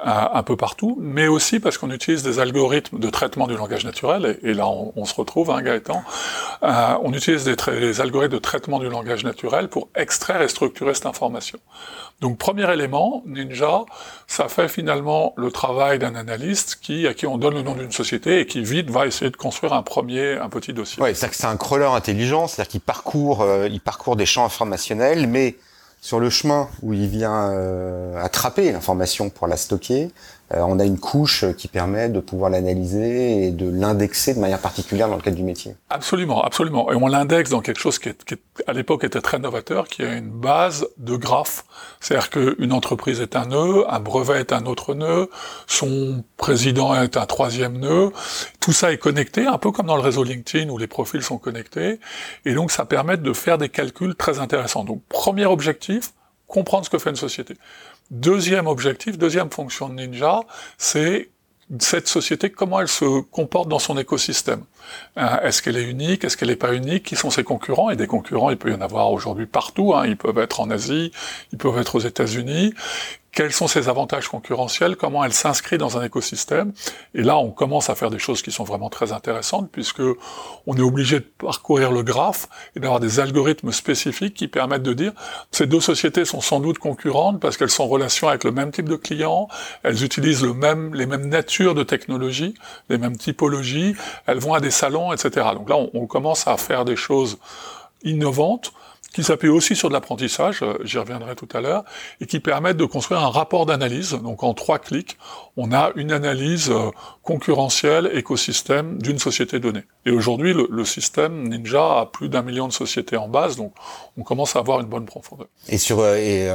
un 0.00 0.42
peu 0.44 0.56
partout, 0.56 0.96
mais 1.00 1.26
aussi 1.26 1.58
parce 1.58 1.76
qu'on 1.76 1.90
utilise 1.90 2.22
des 2.22 2.38
algorithmes 2.38 3.00
de 3.00 3.10
traitement 3.10 3.48
du 3.48 3.56
langage 3.56 3.84
naturel, 3.84 4.38
et, 4.42 4.54
là 4.54 4.68
on, 4.68 5.04
se 5.04 5.14
retrouve, 5.14 5.50
hein, 5.50 5.60
Gaëtan, 5.60 6.04
euh, 6.62 6.94
on 7.02 7.12
utilise 7.12 7.44
des, 7.44 8.00
algorithmes 8.00 8.34
de 8.34 8.38
traitement 8.38 8.78
du 8.78 8.88
langage 8.88 9.24
naturel 9.24 9.68
pour 9.68 9.88
extraire 9.96 10.40
et 10.40 10.48
structurer 10.48 10.94
cette 10.94 11.06
information. 11.06 11.58
Donc 12.20 12.38
premier 12.38 12.72
élément, 12.72 13.22
Ninja, 13.26 13.84
ça 14.28 14.48
fait 14.48 14.68
finalement 14.68 15.34
le 15.36 15.50
travail 15.50 15.98
d'un 15.98 16.14
analyste 16.14 16.78
qui 16.80 17.06
à 17.08 17.14
qui 17.14 17.26
on 17.26 17.36
donne 17.36 17.54
le 17.54 17.62
nom 17.62 17.74
d'une 17.74 17.92
société 17.92 18.40
et 18.40 18.46
qui 18.46 18.62
vite 18.62 18.90
va 18.90 19.06
essayer 19.06 19.30
de 19.30 19.36
construire 19.36 19.72
un 19.72 19.82
premier, 19.82 20.34
un 20.34 20.48
petit 20.48 20.72
dossier. 20.72 21.02
Ouais, 21.02 21.14
c'est 21.14 21.44
un 21.44 21.56
crawler 21.56 21.86
intelligent, 21.86 22.46
c'est-à-dire 22.46 22.70
qu'il 22.70 22.80
parcourt, 22.80 23.42
euh, 23.42 23.68
il 23.68 23.80
parcourt 23.80 24.14
des 24.14 24.26
champs 24.26 24.44
informationnels, 24.44 25.26
mais 25.26 25.56
sur 26.00 26.20
le 26.20 26.30
chemin 26.30 26.68
où 26.82 26.92
il 26.92 27.08
vient 27.08 27.50
euh, 27.50 28.22
attraper 28.22 28.72
l'information 28.72 29.30
pour 29.30 29.46
la 29.46 29.56
stocker, 29.56 30.10
on 30.50 30.78
a 30.78 30.84
une 30.84 30.98
couche 30.98 31.44
qui 31.56 31.68
permet 31.68 32.08
de 32.08 32.20
pouvoir 32.20 32.50
l'analyser 32.50 33.46
et 33.46 33.50
de 33.50 33.68
l'indexer 33.68 34.34
de 34.34 34.40
manière 34.40 34.60
particulière 34.60 35.08
dans 35.08 35.16
le 35.16 35.22
cadre 35.22 35.36
du 35.36 35.42
métier. 35.42 35.74
Absolument, 35.90 36.42
absolument. 36.42 36.90
Et 36.90 36.94
on 36.94 37.06
l'indexe 37.06 37.50
dans 37.50 37.60
quelque 37.60 37.80
chose 37.80 37.98
qui, 37.98 38.08
est, 38.08 38.24
qui 38.24 38.36
à 38.66 38.72
l'époque 38.72 39.04
était 39.04 39.20
très 39.20 39.38
novateur, 39.38 39.88
qui 39.88 40.02
est 40.02 40.18
une 40.18 40.30
base 40.30 40.88
de 40.96 41.16
graphes. 41.16 41.64
C'est-à-dire 42.00 42.30
qu'une 42.30 42.72
entreprise 42.72 43.20
est 43.20 43.36
un 43.36 43.46
nœud, 43.46 43.84
un 43.88 44.00
brevet 44.00 44.40
est 44.40 44.52
un 44.52 44.64
autre 44.66 44.94
nœud, 44.94 45.28
son 45.66 46.24
président 46.36 46.94
est 47.00 47.16
un 47.16 47.26
troisième 47.26 47.78
nœud. 47.78 48.10
Tout 48.60 48.72
ça 48.72 48.92
est 48.92 48.98
connecté, 48.98 49.46
un 49.46 49.58
peu 49.58 49.70
comme 49.70 49.86
dans 49.86 49.96
le 49.96 50.02
réseau 50.02 50.24
LinkedIn 50.24 50.70
où 50.70 50.78
les 50.78 50.86
profils 50.86 51.22
sont 51.22 51.38
connectés. 51.38 52.00
Et 52.44 52.54
donc 52.54 52.70
ça 52.70 52.86
permet 52.86 53.16
de 53.16 53.32
faire 53.32 53.58
des 53.58 53.68
calculs 53.68 54.14
très 54.14 54.38
intéressants. 54.38 54.84
Donc 54.84 55.02
premier 55.08 55.46
objectif, 55.46 56.12
comprendre 56.48 56.84
ce 56.84 56.90
que 56.90 56.98
fait 56.98 57.10
une 57.10 57.16
société. 57.16 57.54
Deuxième 58.10 58.66
objectif, 58.66 59.16
deuxième 59.18 59.50
fonction 59.50 59.88
de 59.88 59.94
Ninja, 59.94 60.40
c'est 60.78 61.30
cette 61.78 62.08
société, 62.08 62.50
comment 62.50 62.80
elle 62.80 62.88
se 62.88 63.20
comporte 63.20 63.68
dans 63.68 63.78
son 63.78 63.98
écosystème. 63.98 64.64
Euh, 65.18 65.40
est-ce 65.42 65.60
qu'elle 65.60 65.76
est 65.76 65.84
unique 65.84 66.24
Est-ce 66.24 66.38
qu'elle 66.38 66.48
n'est 66.48 66.56
pas 66.56 66.72
unique 66.72 67.04
Qui 67.04 67.14
sont 67.14 67.30
ses 67.30 67.44
concurrents? 67.44 67.90
Et 67.90 67.96
des 67.96 68.06
concurrents, 68.06 68.48
il 68.48 68.56
peut 68.56 68.70
y 68.70 68.74
en 68.74 68.80
avoir 68.80 69.12
aujourd'hui 69.12 69.44
partout. 69.44 69.94
Hein. 69.94 70.06
Ils 70.06 70.16
peuvent 70.16 70.38
être 70.38 70.60
en 70.60 70.70
Asie, 70.70 71.12
ils 71.52 71.58
peuvent 71.58 71.76
être 71.76 71.96
aux 71.96 72.00
États-Unis 72.00 72.72
quels 73.38 73.52
sont 73.52 73.68
ses 73.68 73.88
avantages 73.88 74.26
concurrentiels, 74.26 74.96
comment 74.96 75.22
elle 75.22 75.32
s'inscrit 75.32 75.78
dans 75.78 75.96
un 75.96 76.02
écosystème. 76.02 76.72
Et 77.14 77.22
là, 77.22 77.38
on 77.38 77.52
commence 77.52 77.88
à 77.88 77.94
faire 77.94 78.10
des 78.10 78.18
choses 78.18 78.42
qui 78.42 78.50
sont 78.50 78.64
vraiment 78.64 78.90
très 78.90 79.12
intéressantes, 79.12 79.70
puisque 79.70 80.02
on 80.66 80.76
est 80.76 80.80
obligé 80.80 81.20
de 81.20 81.24
parcourir 81.38 81.92
le 81.92 82.02
graphe 82.02 82.48
et 82.74 82.80
d'avoir 82.80 82.98
des 82.98 83.20
algorithmes 83.20 83.70
spécifiques 83.70 84.34
qui 84.34 84.48
permettent 84.48 84.82
de 84.82 84.92
dire 84.92 85.12
ces 85.52 85.68
deux 85.68 85.78
sociétés 85.78 86.24
sont 86.24 86.40
sans 86.40 86.58
doute 86.58 86.80
concurrentes 86.80 87.38
parce 87.38 87.56
qu'elles 87.56 87.70
sont 87.70 87.84
en 87.84 87.86
relation 87.86 88.26
avec 88.26 88.42
le 88.42 88.50
même 88.50 88.72
type 88.72 88.88
de 88.88 88.96
clients, 88.96 89.46
elles 89.84 90.02
utilisent 90.02 90.42
les 90.42 91.06
mêmes 91.06 91.28
natures 91.28 91.76
de 91.76 91.84
technologies, 91.84 92.54
les 92.88 92.98
mêmes 92.98 93.16
typologies, 93.16 93.94
elles 94.26 94.40
vont 94.40 94.54
à 94.54 94.58
des 94.58 94.72
salons, 94.72 95.12
etc. 95.12 95.46
Donc 95.54 95.70
là, 95.70 95.76
on 95.94 96.06
commence 96.08 96.48
à 96.48 96.56
faire 96.56 96.84
des 96.84 96.96
choses 96.96 97.38
innovantes 98.02 98.72
qui 99.12 99.24
s'appuient 99.24 99.48
aussi 99.48 99.74
sur 99.74 99.88
de 99.88 99.94
l'apprentissage, 99.94 100.62
euh, 100.62 100.74
j'y 100.84 100.98
reviendrai 100.98 101.34
tout 101.34 101.48
à 101.54 101.60
l'heure, 101.60 101.84
et 102.20 102.26
qui 102.26 102.40
permettent 102.40 102.76
de 102.76 102.84
construire 102.84 103.20
un 103.20 103.30
rapport 103.30 103.66
d'analyse. 103.66 104.12
Donc 104.22 104.42
en 104.42 104.54
trois 104.54 104.78
clics, 104.78 105.16
on 105.56 105.72
a 105.72 105.92
une 105.96 106.12
analyse 106.12 106.70
euh, 106.70 106.90
concurrentielle, 107.22 108.10
écosystème 108.14 109.00
d'une 109.00 109.18
société 109.18 109.60
donnée. 109.60 109.84
Et 110.06 110.10
aujourd'hui, 110.10 110.54
le, 110.54 110.84
système 110.84 111.48
Ninja 111.48 112.00
a 112.00 112.06
plus 112.06 112.28
d'un 112.28 112.42
million 112.42 112.66
de 112.66 112.72
sociétés 112.72 113.16
en 113.16 113.28
base, 113.28 113.56
donc 113.56 113.72
on 114.16 114.22
commence 114.22 114.56
à 114.56 114.60
avoir 114.60 114.80
une 114.80 114.86
bonne 114.86 115.04
profondeur. 115.04 115.48
Et 115.68 115.76
sur 115.76 115.98
euh, 116.00 116.16
et 116.16 116.50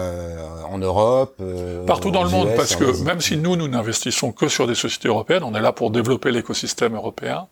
en 0.66 0.78
Europe, 0.78 1.42
partout 1.86 2.12
dans 2.12 2.24
le 2.24 2.30
monde, 2.30 2.50
parce 2.56 2.76
que 2.76 3.04
même 3.04 3.22
si 3.22 3.38
nous 3.38 3.56
nous 3.56 3.68
n'investissons 3.68 4.32
que 4.32 4.48
sur 4.48 4.66
des 4.66 4.76
sociétés 4.76 5.08
européennes, 5.08 5.44
on 5.44 5.54
est 5.54 5.62
là 5.62 5.72
pour 5.72 5.92
développer 5.92 6.32
l'écosystème 6.32 6.96
européen. 6.96 7.48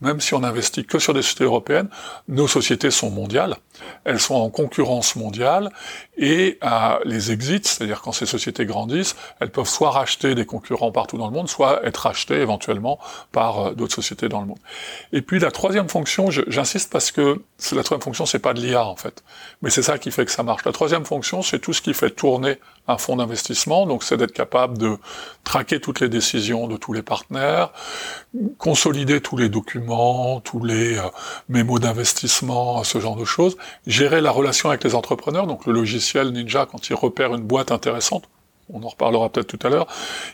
Même 0.00 0.20
si 0.20 0.34
on 0.34 0.42
investit 0.42 0.84
que 0.84 0.98
sur 0.98 1.14
des 1.14 1.22
sociétés 1.22 1.44
européennes, 1.44 1.88
nos 2.28 2.48
sociétés 2.48 2.90
sont 2.90 3.10
mondiales, 3.10 3.56
elles 4.04 4.20
sont 4.20 4.34
en 4.34 4.45
concurrence 4.50 5.16
mondiale 5.16 5.70
et 6.16 6.58
euh, 6.64 6.98
les 7.04 7.32
exits, 7.32 7.60
c'est-à-dire 7.64 8.00
quand 8.00 8.12
ces 8.12 8.26
sociétés 8.26 8.64
grandissent, 8.64 9.16
elles 9.40 9.50
peuvent 9.50 9.68
soit 9.68 9.90
racheter 9.90 10.34
des 10.34 10.46
concurrents 10.46 10.92
partout 10.92 11.18
dans 11.18 11.26
le 11.26 11.32
monde, 11.32 11.48
soit 11.48 11.84
être 11.84 11.98
rachetées 11.98 12.40
éventuellement 12.40 12.98
par 13.32 13.58
euh, 13.58 13.74
d'autres 13.74 13.94
sociétés 13.94 14.28
dans 14.28 14.40
le 14.40 14.46
monde. 14.46 14.58
Et 15.12 15.22
puis 15.22 15.38
la 15.38 15.50
troisième 15.50 15.88
fonction, 15.88 16.30
j'insiste 16.30 16.90
parce 16.90 17.10
que 17.10 17.42
la 17.72 17.82
troisième 17.82 18.02
fonction, 18.02 18.26
c'est 18.26 18.38
pas 18.38 18.54
de 18.54 18.60
l'IA 18.60 18.84
en 18.84 18.96
fait, 18.96 19.22
mais 19.62 19.70
c'est 19.70 19.82
ça 19.82 19.98
qui 19.98 20.10
fait 20.10 20.24
que 20.24 20.32
ça 20.32 20.42
marche. 20.42 20.64
La 20.64 20.72
troisième 20.72 21.04
fonction, 21.04 21.42
c'est 21.42 21.58
tout 21.58 21.72
ce 21.72 21.82
qui 21.82 21.94
fait 21.94 22.10
tourner 22.10 22.58
un 22.88 22.98
fonds 22.98 23.16
d'investissement, 23.16 23.86
donc 23.86 24.04
c'est 24.04 24.16
d'être 24.16 24.32
capable 24.32 24.78
de 24.78 24.96
traquer 25.44 25.80
toutes 25.80 26.00
les 26.00 26.08
décisions 26.08 26.68
de 26.68 26.76
tous 26.76 26.92
les 26.92 27.02
partenaires, 27.02 27.72
consolider 28.58 29.20
tous 29.20 29.36
les 29.36 29.48
documents, 29.48 30.40
tous 30.40 30.62
les 30.64 30.98
euh, 30.98 31.02
mémos 31.48 31.80
d'investissement, 31.80 32.84
ce 32.84 33.00
genre 33.00 33.16
de 33.16 33.24
choses, 33.24 33.56
gérer 33.86 34.20
la 34.20 34.30
relation 34.30 34.68
avec 34.68 34.84
les 34.84 34.94
entrepreneurs, 34.94 35.46
donc 35.46 35.66
le 35.66 35.72
logiciel 35.72 36.30
Ninja, 36.30 36.66
quand 36.66 36.88
il 36.88 36.94
repère 36.94 37.34
une 37.34 37.42
boîte 37.42 37.72
intéressante, 37.72 38.24
on 38.72 38.82
en 38.82 38.88
reparlera 38.88 39.28
peut-être 39.28 39.46
tout 39.46 39.66
à 39.66 39.70
l'heure, 39.70 39.86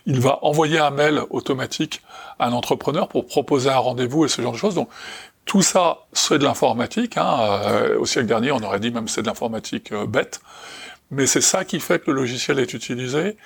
il 0.07 0.21
va 0.21 0.39
envoyer 0.43 0.79
un 0.79 0.91
mail 0.91 1.23
automatique 1.31 2.03
à 2.39 2.47
un 2.47 2.53
entrepreneur 2.53 3.09
pour 3.09 3.27
proposer 3.27 3.71
un 3.71 3.79
rendez-vous 3.79 4.25
et 4.25 4.29
ce 4.29 4.41
genre 4.41 4.53
de 4.53 4.59
choses. 4.59 4.75
Donc 4.75 4.89
tout 5.45 5.63
ça, 5.63 6.07
c'est 6.13 6.39
de 6.39 6.45
l'informatique. 6.45 7.17
Hein. 7.17 7.37
Euh, 7.41 7.99
au 7.99 8.07
siècle 8.07 8.29
dernier, 8.29 8.53
on 8.53 8.63
aurait 8.63 8.81
dit 8.81 8.91
même 8.91 9.09
c'est 9.09 9.23
de 9.23 9.27
l'informatique 9.27 9.93
euh, 9.93 10.07
bête. 10.07 10.41
Mais 11.13 11.27
c'est 11.27 11.43
ça 11.43 11.67
qui 11.67 11.79
fait 11.79 11.99
que 11.99 12.11
le 12.11 12.17
logiciel 12.17 12.59
est 12.59 12.73
utilisé. 12.73 13.37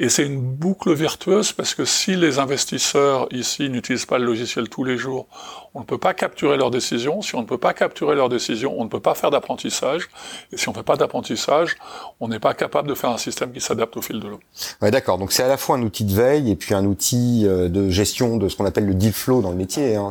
Et 0.00 0.08
c'est 0.08 0.26
une 0.26 0.40
boucle 0.40 0.92
vertueuse 0.92 1.52
parce 1.52 1.72
que 1.72 1.84
si 1.84 2.16
les 2.16 2.40
investisseurs 2.40 3.28
ici 3.30 3.70
n'utilisent 3.70 4.06
pas 4.06 4.18
le 4.18 4.24
logiciel 4.24 4.68
tous 4.68 4.82
les 4.82 4.96
jours, 4.96 5.28
on 5.74 5.80
ne 5.80 5.84
peut 5.84 5.96
pas 5.96 6.12
capturer 6.12 6.56
leurs 6.56 6.72
décisions. 6.72 7.22
Si 7.22 7.36
on 7.36 7.42
ne 7.42 7.46
peut 7.46 7.56
pas 7.58 7.72
capturer 7.72 8.16
leurs 8.16 8.28
décisions, 8.28 8.74
on 8.76 8.82
ne 8.82 8.88
peut 8.88 8.98
pas 8.98 9.14
faire 9.14 9.30
d'apprentissage. 9.30 10.08
Et 10.50 10.56
si 10.56 10.68
on 10.68 10.72
ne 10.72 10.76
fait 10.76 10.82
pas 10.82 10.96
d'apprentissage, 10.96 11.76
on 12.18 12.26
n'est 12.26 12.40
pas 12.40 12.52
capable 12.52 12.88
de 12.88 12.94
faire 12.94 13.10
un 13.10 13.18
système 13.18 13.52
qui 13.52 13.60
s'adapte 13.60 13.96
au 13.96 14.02
fil 14.02 14.18
de 14.18 14.26
l'eau. 14.26 14.40
Ouais, 14.82 14.90
d'accord. 14.90 15.16
Donc 15.16 15.30
c'est 15.30 15.44
à 15.44 15.48
la 15.48 15.56
fois 15.56 15.76
un 15.76 15.82
outil 15.82 16.04
de 16.04 16.14
veille 16.14 16.50
et 16.50 16.56
puis 16.56 16.74
un 16.74 16.84
outil 16.84 17.44
euh, 17.46 17.68
de 17.68 17.90
gestion 17.90 18.38
de 18.38 18.48
ce 18.48 18.56
qu'on 18.56 18.66
appelle 18.66 18.86
le 18.86 18.94
deal 18.94 19.12
flow 19.12 19.40
dans 19.40 19.50
le 19.50 19.56
métier. 19.56 19.94
Hein. 19.94 20.10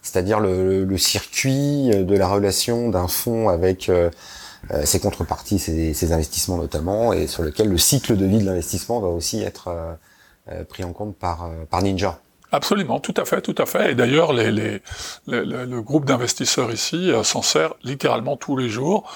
C'est-à-dire 0.00 0.40
le, 0.40 0.96
circuit 0.96 1.90
de 1.90 2.16
la 2.16 2.28
relation 2.28 2.88
d'un 2.88 3.08
fonds 3.08 3.50
avec 3.50 3.90
euh, 3.90 4.08
ses 4.84 5.00
contreparties, 5.00 5.58
ses, 5.58 6.12
investissements 6.12 6.56
notamment, 6.56 7.12
et 7.12 7.26
sur 7.26 7.42
lequel 7.42 7.68
le 7.68 7.78
cycle 7.78 8.16
de 8.16 8.24
vie 8.24 8.38
de 8.38 8.44
l'investissement 8.44 9.00
va 9.00 9.08
aussi 9.08 9.42
être 9.42 9.68
euh, 9.68 9.94
euh, 10.50 10.64
pris 10.64 10.84
en 10.84 10.92
compte 10.92 11.16
par, 11.16 11.50
par 11.70 11.82
Ninja. 11.82 12.20
Absolument, 12.52 13.00
tout 13.00 13.14
à 13.16 13.24
fait, 13.24 13.40
tout 13.40 13.54
à 13.58 13.66
fait. 13.66 13.92
Et 13.92 13.94
d'ailleurs, 13.94 14.32
les, 14.32 14.52
les, 14.52 14.80
le 15.26 15.80
groupe 15.80 16.04
d'investisseurs 16.04 16.70
ici 16.70 17.10
s'en 17.24 17.42
sert 17.42 17.74
littéralement 17.82 18.36
tous 18.36 18.56
les 18.56 18.68
jours 18.68 19.10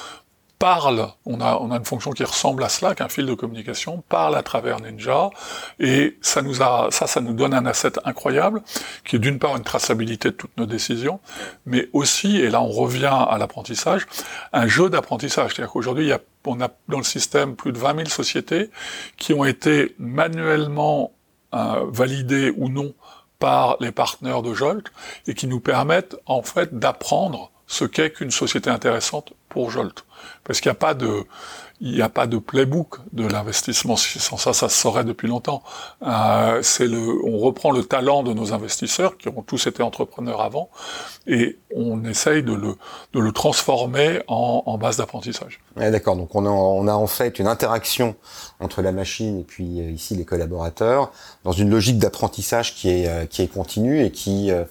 parle, 0.59 1.09
on 1.25 1.41
a, 1.41 1.57
on 1.57 1.71
a 1.71 1.77
une 1.77 1.85
fonction 1.85 2.11
qui 2.11 2.25
ressemble 2.25 2.65
à 2.65 2.69
Slack, 2.69 3.01
un 3.01 3.09
fil 3.09 3.27
de 3.27 3.35
communication, 3.35 4.03
parle 4.09 4.37
à 4.37 4.43
travers 4.43 4.81
Ninja, 4.81 5.31
et 5.79 6.19
ça 6.21 6.43
nous 6.43 6.63
a, 6.63 6.89
ça, 6.91 7.07
ça 7.07 7.21
nous 7.21 7.33
donne 7.33 7.55
un 7.55 7.67
asset 7.67 7.93
incroyable, 8.05 8.63
qui 9.05 9.17
est 9.17 9.19
d'une 9.19 9.39
part 9.39 9.57
une 9.57 9.63
traçabilité 9.63 10.31
de 10.31 10.35
toutes 10.35 10.57
nos 10.57 10.67
décisions, 10.67 11.21
mais 11.67 11.89
aussi, 11.93 12.39
et 12.39 12.51
là 12.51 12.61
on 12.61 12.71
revient 12.71 13.07
à 13.29 13.39
l'apprentissage, 13.39 14.07
un 14.53 14.67
jeu 14.67 14.91
d'apprentissage. 14.91 15.55
C'est-à-dire 15.55 15.73
qu'aujourd'hui, 15.73 16.13
on 16.45 16.61
a 16.61 16.69
dans 16.89 16.99
le 16.99 17.05
système 17.05 17.55
plus 17.55 17.73
de 17.73 17.79
20 17.79 17.97
000 17.97 18.09
sociétés 18.09 18.71
qui 19.17 19.35
ont 19.35 19.45
été 19.45 19.95
manuellement 19.99 21.13
euh, 21.55 21.85
validées 21.89 22.53
ou 22.57 22.69
non 22.69 22.95
par 23.39 23.77
les 23.81 23.93
partenaires 23.93 24.43
de 24.43 24.53
Jolt, 24.53 24.87
et 25.27 25.35
qui 25.35 25.47
nous 25.47 25.61
permettent 25.61 26.17
en 26.27 26.43
fait 26.43 26.77
d'apprendre 26.77 27.53
ce 27.69 27.85
qu'est 27.85 28.11
qu'une 28.11 28.33
société 28.33 28.71
intéressante 28.71 29.33
pour 29.49 29.71
Jolt. 29.71 30.05
Parce 30.43 30.61
qu'il 30.61 30.71
n'y 30.71 30.77
a 30.77 30.81
pas 30.81 30.95
de, 30.95 31.25
il 31.81 31.93
n'y 31.93 32.03
a 32.03 32.09
pas 32.09 32.27
de 32.27 32.39
playbook 32.39 32.97
de 33.13 33.27
l'investissement. 33.27 33.97
Sans 33.97 34.37
ça, 34.37 34.53
ça 34.53 34.69
se 34.69 34.77
saurait 34.77 35.05
depuis 35.05 35.29
longtemps. 35.29 35.63
Euh, 36.03 36.61
c'est 36.63 36.87
le, 36.87 36.99
on 37.25 37.39
reprend 37.39 37.71
le 37.71 37.85
talent 37.85 38.23
de 38.23 38.33
nos 38.33 38.53
investisseurs 38.53 39.17
qui 39.17 39.29
ont 39.29 39.43
tous 39.43 39.67
été 39.67 39.83
entrepreneurs 39.83 40.41
avant, 40.41 40.71
et 41.27 41.59
on 41.75 42.05
essaye 42.05 42.43
de 42.43 42.55
le, 42.55 42.75
de 43.13 43.21
le 43.21 43.33
transformer 43.33 44.23
en, 44.27 44.65
en 44.67 44.79
base 44.79 44.97
d'apprentissage. 44.97 45.61
Ouais, 45.77 45.91
D'accord. 45.91 46.17
Donc 46.17 46.35
on 46.35 46.47
a, 46.47 46.51
on 46.51 46.89
a 46.89 46.95
en 46.95 47.07
fait 47.07 47.39
une 47.39 47.47
interaction 47.47 48.17
entre 48.61 48.83
la 48.83 48.91
machine 48.91 49.39
et 49.41 49.45
puis 49.45 49.81
euh, 49.81 49.91
ici 49.91 50.17
les 50.17 50.25
collaborateurs 50.25 51.13
dans 51.45 51.53
une 51.53 51.71
logique 51.71 51.99
d'apprentissage 51.99 52.75
qui 52.75 52.91
est, 52.91 53.09
euh, 53.09 53.27
qui 53.27 53.43
est 53.43 53.47
continue 53.49 54.03
et 54.03 54.11
qui 54.11 54.51
euh, 54.51 54.65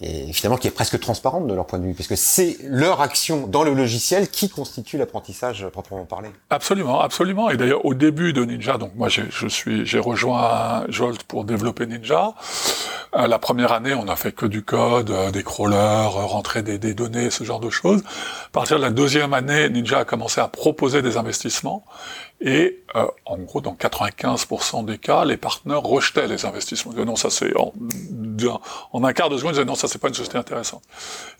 et 0.00 0.32
finalement 0.32 0.56
qui 0.56 0.66
est 0.66 0.72
presque 0.72 0.98
transparente 0.98 1.46
de 1.46 1.54
leur 1.54 1.66
point 1.66 1.78
de 1.78 1.84
vue, 1.84 1.94
puisque 1.94 2.16
c'est 2.16 2.56
leur 2.64 3.00
action 3.00 3.46
dans 3.46 3.64
le 3.64 3.74
logiciel 3.74 4.30
qui 4.30 4.48
constitue 4.48 4.96
l'apprentissage 4.96 5.66
proprement 5.68 6.06
parlé. 6.06 6.30
Absolument, 6.48 7.00
absolument. 7.00 7.50
Et 7.50 7.56
d'ailleurs, 7.56 7.84
au 7.84 7.94
début 7.94 8.32
de 8.32 8.44
Ninja, 8.44 8.78
donc 8.78 8.92
moi 8.94 9.08
je 9.08 9.48
suis, 9.48 9.84
j'ai 9.84 9.98
rejoint 9.98 10.84
Jolt 10.88 11.22
pour 11.24 11.44
développer 11.44 11.86
Ninja. 11.86 12.34
Euh, 13.16 13.26
la 13.26 13.38
première 13.38 13.72
année, 13.72 13.94
on 13.94 14.06
a 14.08 14.16
fait 14.16 14.32
que 14.32 14.46
du 14.46 14.62
code, 14.62 15.10
euh, 15.10 15.30
des 15.30 15.42
crawlers, 15.42 15.76
euh, 15.76 16.26
rentrer 16.26 16.62
des, 16.62 16.94
données, 16.94 17.30
ce 17.30 17.42
genre 17.42 17.58
de 17.58 17.70
choses. 17.70 18.02
À 18.46 18.50
partir 18.52 18.76
de 18.76 18.82
la 18.82 18.90
deuxième 18.90 19.34
année, 19.34 19.68
Ninja 19.68 20.00
a 20.00 20.04
commencé 20.04 20.40
à 20.40 20.46
proposer 20.48 21.02
des 21.02 21.16
investissements. 21.16 21.84
Et 22.40 22.82
euh, 22.96 23.06
en 23.26 23.36
gros, 23.38 23.60
dans 23.60 23.74
95% 23.74 24.86
des 24.86 24.96
cas, 24.96 25.26
les 25.26 25.36
partenaires 25.36 25.82
rejetaient 25.82 26.26
les 26.26 26.46
investissements. 26.46 26.92
Ils 26.92 26.96
disaient 26.96 27.06
non, 27.06 27.16
ça 27.16 27.28
c'est 27.28 27.52
en, 27.56 27.74
un 29.04 29.12
quart 29.12 29.28
de 29.28 29.36
seconde, 29.36 29.52
ils 29.52 29.54
disaient 29.56 29.64
non, 29.66 29.74
ça 29.74 29.88
c'est 29.88 30.00
pas 30.00 30.08
une 30.08 30.14
société 30.14 30.38
intéressante. 30.38 30.82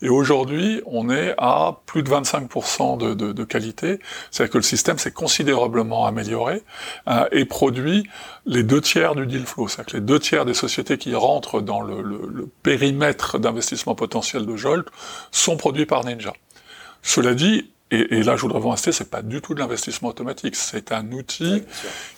Et 0.03 0.09
aujourd'hui, 0.09 0.81
on 0.85 1.09
est 1.09 1.33
à 1.39 1.79
plus 1.87 2.03
de 2.03 2.09
25% 2.09 2.99
de, 2.99 3.13
de, 3.15 3.31
de 3.31 3.43
qualité. 3.43 3.99
C'est-à-dire 4.29 4.53
que 4.53 4.57
le 4.59 4.63
système 4.63 4.99
s'est 4.99 5.11
considérablement 5.11 6.05
amélioré 6.05 6.61
euh, 7.07 7.27
et 7.31 7.45
produit 7.45 8.07
les 8.45 8.61
deux 8.61 8.81
tiers 8.81 9.15
du 9.15 9.25
deal 9.25 9.47
flow. 9.47 9.67
C'est-à-dire 9.67 9.93
que 9.93 9.97
les 9.97 10.03
deux 10.03 10.19
tiers 10.19 10.45
des 10.45 10.53
sociétés 10.53 10.99
qui 10.99 11.15
rentrent 11.15 11.61
dans 11.61 11.81
le, 11.81 12.03
le, 12.03 12.27
le 12.31 12.47
périmètre 12.61 13.39
d'investissement 13.39 13.95
potentiel 13.95 14.45
de 14.45 14.55
Jolt 14.55 14.87
sont 15.31 15.57
produits 15.57 15.87
par 15.87 16.05
Ninja. 16.05 16.33
Cela 17.01 17.33
dit, 17.33 17.71
et, 17.91 18.23
là, 18.23 18.37
je 18.37 18.41
voudrais 18.41 18.59
vous 18.59 18.71
insister, 18.71 18.93
c'est 18.93 19.09
pas 19.09 19.21
du 19.21 19.41
tout 19.41 19.53
de 19.53 19.59
l'investissement 19.59 20.09
automatique. 20.09 20.55
C'est 20.55 20.93
un 20.93 21.11
outil 21.11 21.63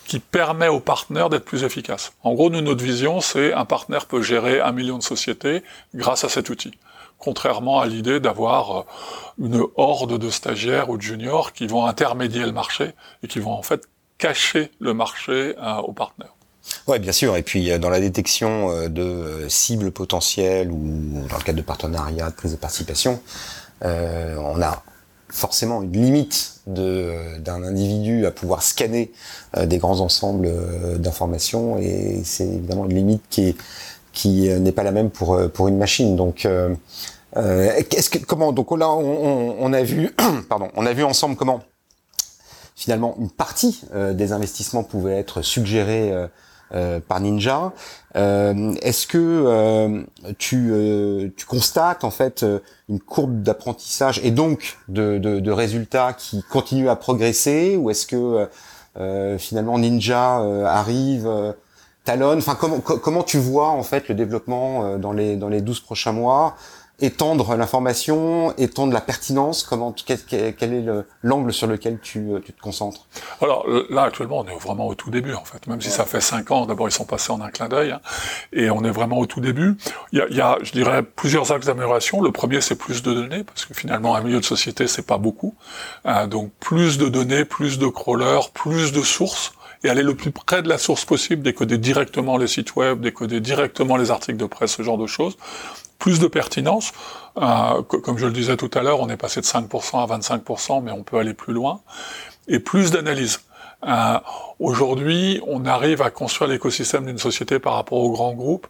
qui 0.06 0.20
permet 0.20 0.68
aux 0.68 0.80
partenaires 0.80 1.30
d'être 1.30 1.46
plus 1.46 1.64
efficaces. 1.64 2.14
En 2.24 2.34
gros, 2.34 2.52
nous, 2.52 2.62
notre 2.62 2.84
vision, 2.84 3.22
c'est 3.22 3.54
un 3.54 3.66
partenaire 3.66 4.06
peut 4.06 4.22
gérer 4.22 4.62
un 4.62 4.72
million 4.72 5.00
de 5.00 5.04
sociétés 5.04 5.64
grâce 5.96 6.24
à 6.24 6.30
cet 6.30 6.50
outil. 6.52 6.72
Contrairement 7.18 7.80
à 7.80 7.88
l'idée 7.88 8.20
d'avoir 8.20 8.78
euh, 8.78 8.84
une 9.40 9.64
horde 9.76 10.20
de 10.20 10.30
stagiaires 10.30 10.90
ou 10.90 10.98
de 10.98 11.02
juniors 11.02 11.54
qui 11.54 11.66
vont 11.66 11.86
intermédier 11.86 12.44
le 12.44 12.52
marché 12.52 12.92
et 13.24 13.28
qui 13.28 13.40
vont 13.40 13.54
en 13.54 13.64
fait 13.64 13.84
cacher 14.20 14.72
le 14.80 14.94
marché 14.94 15.56
euh, 15.58 15.78
aux 15.78 15.94
partenaires. 15.94 16.36
Oui, 16.88 17.00
bien 17.00 17.12
sûr. 17.12 17.36
Et 17.36 17.44
puis 17.44 17.72
euh, 17.72 17.80
dans 17.80 17.90
la 17.90 18.00
détection 18.00 18.90
de 18.90 19.46
cibles 19.48 19.92
potentielles 19.92 20.70
ou 20.72 21.26
dans 21.30 21.38
le 21.38 21.44
cadre 21.44 21.58
de 21.58 21.64
partenariats, 21.64 22.30
de 22.30 22.36
prise 22.36 22.52
de 22.52 22.58
participation, 22.58 23.22
euh, 23.84 24.36
on 24.38 24.62
a 24.62 24.84
forcément 25.34 25.82
une 25.82 25.92
limite 25.92 26.62
d'un 26.68 27.64
individu 27.64 28.26
à 28.26 28.32
pouvoir 28.32 28.64
scanner 28.64 29.12
euh, 29.58 29.66
des 29.66 29.80
grands 29.80 30.00
ensembles 30.00 30.48
euh, 30.48 30.98
d'informations. 30.98 31.78
Et 31.78 32.22
c'est 32.24 32.48
évidemment 32.48 32.86
une 32.86 32.96
limite 32.96 33.24
qui 33.30 33.56
qui 34.14 34.48
n'est 34.48 34.72
pas 34.72 34.84
la 34.84 34.92
même 34.92 35.10
pour 35.10 35.68
une 35.68 35.78
machine. 35.78 36.16
Donc 36.16 36.48
euh, 37.36 37.68
comment 38.28 38.52
donc 38.52 38.78
là 38.78 38.90
on, 38.92 39.74
a 39.74 39.82
vu 39.82 41.04
ensemble 41.04 41.36
comment 41.36 41.64
finalement 42.76 43.16
une 43.20 43.30
partie 43.30 43.82
des 43.94 44.32
investissements 44.34 44.84
pouvait 44.84 45.18
être 45.18 45.42
suggérée 45.42 46.12
euh, 46.12 46.28
par 47.08 47.20
Ninja. 47.20 47.72
Euh, 48.16 48.74
est-ce 48.82 49.08
que 49.08 49.18
euh, 49.18 50.04
tu, 50.38 50.72
tu, 51.36 51.46
constates 51.46 52.04
en 52.04 52.12
fait 52.12 52.46
une 52.90 53.00
courbe 53.00 53.42
d'apprentissage 53.42 54.20
et 54.24 54.32
donc 54.32 54.78
de, 54.88 55.18
de, 55.18 55.40
de, 55.40 55.52
résultats 55.52 56.14
qui 56.14 56.44
continuent 56.44 56.90
à 56.90 56.96
progresser 56.96 57.76
ou 57.76 57.90
est-ce 57.90 58.08
que 58.08 58.48
finalement 59.38 59.80
Ninja 59.80 60.38
arrive 60.68 61.28
talonne? 62.06 62.40
Enfin, 62.40 62.56
comment, 62.60 62.80
comment 62.80 63.24
tu 63.24 63.38
vois 63.38 63.70
en 63.70 63.84
fait 63.84 64.10
le 64.10 64.16
développement 64.16 64.98
dans 64.98 65.14
les 65.14 65.36
dans 65.36 65.50
les 65.50 65.62
12 65.62 65.80
prochains 65.80 66.12
mois? 66.12 66.56
Étendre 67.00 67.56
l'information, 67.56 68.56
étendre 68.58 68.94
la 68.94 69.02
pertinence 69.02 69.64
Comment 69.64 69.94
quel, 69.94 70.20
est 70.62 70.86
l'angle 71.22 71.52
sur 71.52 71.68
lequel 71.68 72.00
tu, 72.02 72.28
tu, 72.46 72.54
te 72.54 72.62
concentres? 72.62 73.08
Alors 73.42 73.66
là 73.90 74.04
actuellement 74.04 74.40
on 74.40 74.46
est 74.46 74.56
vraiment 74.56 74.88
au 74.88 74.96
tout 74.96 75.10
début 75.10 75.34
en 75.34 75.44
fait, 75.44 75.68
même 75.68 75.82
si 75.82 75.90
ça 75.90 76.06
fait 76.06 76.22
cinq 76.22 76.52
ans. 76.52 76.66
D'abord 76.66 76.88
ils 76.88 76.94
sont 76.94 77.06
passés 77.06 77.32
en 77.32 77.42
un 77.42 77.50
clin 77.50 77.68
d'œil 77.68 77.92
hein, 77.92 78.02
et 78.52 78.70
on 78.70 78.84
est 78.84 78.92
vraiment 78.92 79.18
au 79.20 79.26
tout 79.26 79.42
début. 79.42 79.76
Il 80.12 80.20
y 80.20 80.22
a, 80.22 80.28
il 80.30 80.36
y 80.36 80.42
a 80.42 80.58
je 80.62 80.72
dirais 80.72 81.04
plusieurs 81.04 81.52
axes 81.52 81.66
d'amélioration. 81.66 82.22
Le 82.22 82.32
premier 82.32 82.62
c'est 82.62 82.76
plus 82.76 83.02
de 83.02 83.14
données 83.14 83.44
parce 83.44 83.66
que 83.66 83.74
finalement 83.74 84.16
un 84.16 84.22
milieu 84.22 84.40
de 84.40 84.46
société 84.46 84.88
c'est 84.88 85.06
pas 85.06 85.18
beaucoup. 85.18 85.56
Euh, 86.06 86.28
donc 86.28 86.52
plus 86.60 86.98
de 86.98 87.10
données, 87.10 87.46
plus 87.46 87.80
de 87.80 87.88
crawlers, 87.88 88.52
plus 88.54 88.92
de 88.92 89.02
sources 89.02 89.54
et 89.84 89.90
aller 89.90 90.04
le 90.04 90.16
plus 90.16 90.32
près 90.32 90.62
de 90.62 90.70
la 90.70 90.78
source 90.78 91.04
possible, 91.04 91.42
décoder 91.44 91.78
directement 91.78 92.38
les 92.38 92.48
sites 92.48 92.76
web, 92.76 93.02
décoder 93.02 93.42
directement 93.42 93.98
les 93.98 94.12
articles 94.12 94.38
de 94.38 94.46
presse, 94.46 94.76
ce 94.78 94.82
genre 94.84 94.98
de 94.98 95.08
choses 95.08 95.38
plus 96.04 96.20
de 96.20 96.28
pertinence. 96.28 96.92
Euh, 97.38 97.82
comme 97.82 98.18
je 98.18 98.26
le 98.26 98.34
disais 98.34 98.58
tout 98.58 98.70
à 98.74 98.82
l'heure, 98.84 99.00
on 99.00 99.08
est 99.08 99.16
passé 99.16 99.40
de 99.40 99.46
5% 99.46 100.04
à 100.04 100.18
25%, 100.18 100.84
mais 100.84 100.92
on 100.92 101.02
peut 101.02 101.18
aller 101.18 101.34
plus 101.34 101.54
loin. 101.54 101.80
Et 102.50 102.60
plus 102.60 102.92
d'analyse. 102.92 103.40
Euh, 103.88 104.20
Aujourd'hui, 104.60 105.42
on 105.48 105.66
arrive 105.66 106.02
à 106.02 106.10
construire 106.10 106.50
l'écosystème 106.50 107.06
d'une 107.06 107.18
société 107.18 107.58
par 107.58 107.74
rapport 107.76 108.00
aux 108.00 108.12
grands 108.12 108.34
groupes, 108.34 108.68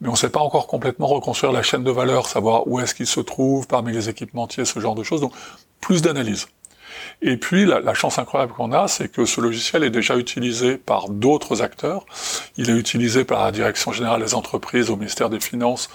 mais 0.00 0.08
on 0.08 0.12
ne 0.12 0.16
sait 0.16 0.28
pas 0.28 0.40
encore 0.40 0.66
complètement 0.66 1.06
reconstruire 1.06 1.52
la 1.52 1.62
chaîne 1.62 1.84
de 1.84 1.90
valeur, 1.90 2.26
savoir 2.26 2.66
où 2.66 2.80
est-ce 2.80 2.94
qu'il 2.94 3.06
se 3.06 3.20
trouve 3.20 3.66
parmi 3.66 3.92
les 3.92 4.10
équipementiers, 4.10 4.66
ce 4.66 4.78
genre 4.78 4.94
de 4.94 5.02
choses. 5.02 5.22
Donc, 5.22 5.32
plus 5.80 6.02
d'analyse. 6.02 6.48
Et 7.22 7.36
puis, 7.36 7.64
la, 7.66 7.94
chance 7.94 8.18
incroyable 8.18 8.52
qu'on 8.52 8.72
a, 8.72 8.88
c'est 8.88 9.10
que 9.10 9.24
ce 9.24 9.40
logiciel 9.40 9.84
est 9.84 9.90
déjà 9.90 10.16
utilisé 10.16 10.76
par 10.76 11.08
d'autres 11.08 11.62
acteurs. 11.62 12.04
Il 12.56 12.70
est 12.70 12.78
utilisé 12.78 13.24
par 13.24 13.44
la 13.44 13.52
Direction 13.52 13.92
générale 13.92 14.22
des 14.22 14.34
entreprises 14.34 14.90
au 14.90 14.96
ministère 14.96 15.30
des 15.30 15.40
Finances 15.40 15.88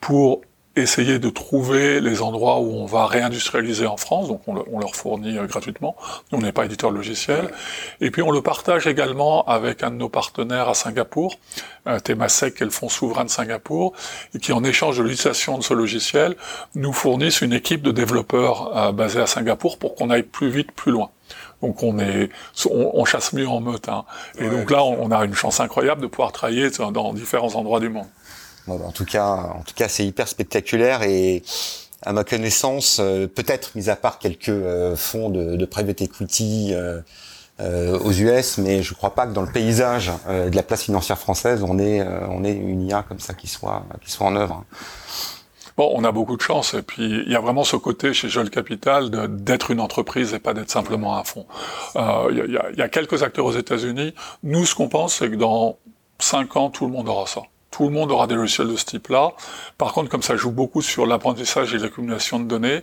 pour 0.00 0.42
essayer 0.76 1.18
de 1.18 1.28
trouver 1.30 2.00
les 2.00 2.22
endroits 2.22 2.60
où 2.60 2.72
on 2.74 2.86
va 2.86 3.06
réindustrialiser 3.06 3.86
en 3.86 3.96
France, 3.96 4.28
donc 4.28 4.42
on, 4.46 4.78
leur 4.78 4.94
fournit 4.94 5.36
euh, 5.36 5.46
gratuitement, 5.46 5.96
nous 6.30 6.38
on 6.38 6.42
n'est 6.42 6.52
pas 6.52 6.64
éditeur 6.64 6.92
logiciel, 6.92 7.50
et 8.00 8.10
puis 8.10 8.22
on 8.22 8.30
le 8.30 8.40
partage 8.40 8.86
également 8.86 9.44
avec 9.46 9.82
un 9.82 9.90
de 9.90 9.96
nos 9.96 10.08
partenaires 10.08 10.68
à 10.68 10.74
Singapour, 10.74 11.38
euh, 11.88 11.98
Temasek, 11.98 12.54
qui 12.54 12.62
est 12.62 12.66
le 12.66 12.70
fonds 12.70 12.88
souverain 12.88 13.24
de 13.24 13.30
Singapour, 13.30 13.94
et 14.34 14.38
qui 14.38 14.52
en 14.52 14.62
échange 14.62 14.98
de 14.98 15.02
l'utilisation 15.02 15.58
de 15.58 15.64
ce 15.64 15.74
logiciel, 15.74 16.36
nous 16.76 16.92
fournissent 16.92 17.40
une 17.40 17.52
équipe 17.52 17.82
de 17.82 17.90
développeurs 17.90 18.76
euh, 18.76 18.92
basés 18.92 19.20
à 19.20 19.26
Singapour 19.26 19.76
pour 19.76 19.96
qu'on 19.96 20.08
aille 20.08 20.22
plus 20.22 20.50
vite, 20.50 20.70
plus 20.70 20.92
loin. 20.92 21.10
Donc 21.62 21.82
on 21.82 21.98
est, 21.98 22.30
on, 22.70 23.04
chasse 23.04 23.34
mieux 23.34 23.46
en 23.46 23.60
meute. 23.60 23.88
Hein. 23.88 24.04
Et 24.38 24.48
donc 24.48 24.70
là, 24.70 24.82
on, 24.82 25.10
a 25.10 25.24
une 25.24 25.34
chance 25.34 25.60
incroyable 25.60 26.00
de 26.00 26.06
pouvoir 26.06 26.32
travailler 26.32 26.70
dans 26.70 27.12
différents 27.12 27.54
endroits 27.54 27.80
du 27.80 27.90
monde 27.90 28.06
en 28.68 28.92
tout 28.92 29.04
cas, 29.04 29.52
en 29.54 29.62
tout 29.62 29.74
cas, 29.74 29.88
c'est 29.88 30.04
hyper 30.04 30.28
spectaculaire 30.28 31.02
et 31.02 31.42
à 32.02 32.12
ma 32.12 32.24
connaissance, 32.24 32.98
euh, 33.00 33.26
peut-être 33.26 33.72
mis 33.74 33.90
à 33.90 33.96
part 33.96 34.18
quelques 34.18 34.48
euh, 34.48 34.96
fonds 34.96 35.28
de, 35.28 35.64
private 35.66 36.00
equity 36.00 36.72
euh, 36.72 37.02
aux 37.98 38.12
US, 38.12 38.58
mais 38.58 38.82
je 38.82 38.94
crois 38.94 39.14
pas 39.14 39.26
que 39.26 39.32
dans 39.32 39.42
le 39.42 39.52
paysage 39.52 40.10
de 40.26 40.56
la 40.56 40.62
place 40.62 40.82
financière 40.82 41.18
française, 41.18 41.62
on 41.62 41.78
ait 41.78 41.98
est 41.98 42.54
une 42.54 42.88
IA 42.88 43.04
comme 43.06 43.20
ça 43.20 43.34
qui 43.34 43.48
soit 43.48 43.84
qui 44.02 44.10
soit 44.10 44.26
en 44.26 44.34
œuvre. 44.34 44.64
Bon, 45.76 45.92
on 45.94 46.02
a 46.04 46.10
beaucoup 46.10 46.38
de 46.38 46.42
chance 46.42 46.72
et 46.72 46.80
puis 46.80 47.22
il 47.26 47.30
y 47.30 47.36
a 47.36 47.40
vraiment 47.40 47.62
ce 47.62 47.76
côté 47.76 48.14
chez 48.14 48.30
Jol 48.30 48.48
Capital 48.48 49.10
d'être 49.44 49.70
une 49.70 49.80
entreprise 49.80 50.32
et 50.32 50.38
pas 50.38 50.54
d'être 50.54 50.70
simplement 50.70 51.18
un 51.18 51.24
fonds. 51.24 51.46
Il 51.94 52.36
y, 52.36 52.56
a, 52.56 52.70
y, 52.70 52.80
a, 52.80 52.88
quelques 52.88 53.22
acteurs 53.22 53.44
aux 53.44 53.52
États-Unis. 53.52 54.14
Nous, 54.42 54.64
ce 54.64 54.74
qu'on 54.74 54.88
pense, 54.88 55.16
c'est 55.16 55.28
que 55.30 55.36
dans 55.36 55.76
cinq 56.18 56.56
ans, 56.56 56.70
tout 56.70 56.86
le 56.86 56.92
monde 56.92 57.10
aura 57.10 57.26
ça 57.26 57.42
tout 57.70 57.84
le 57.84 57.90
monde 57.90 58.10
aura 58.10 58.26
des 58.26 58.34
logiciels 58.34 58.68
de 58.68 58.76
ce 58.76 58.84
type-là. 58.84 59.32
Par 59.78 59.92
contre, 59.92 60.08
comme 60.08 60.22
ça 60.22 60.36
joue 60.36 60.50
beaucoup 60.50 60.82
sur 60.82 61.06
l'apprentissage 61.06 61.74
et 61.74 61.78
l'accumulation 61.78 62.40
de 62.40 62.44
données, 62.44 62.82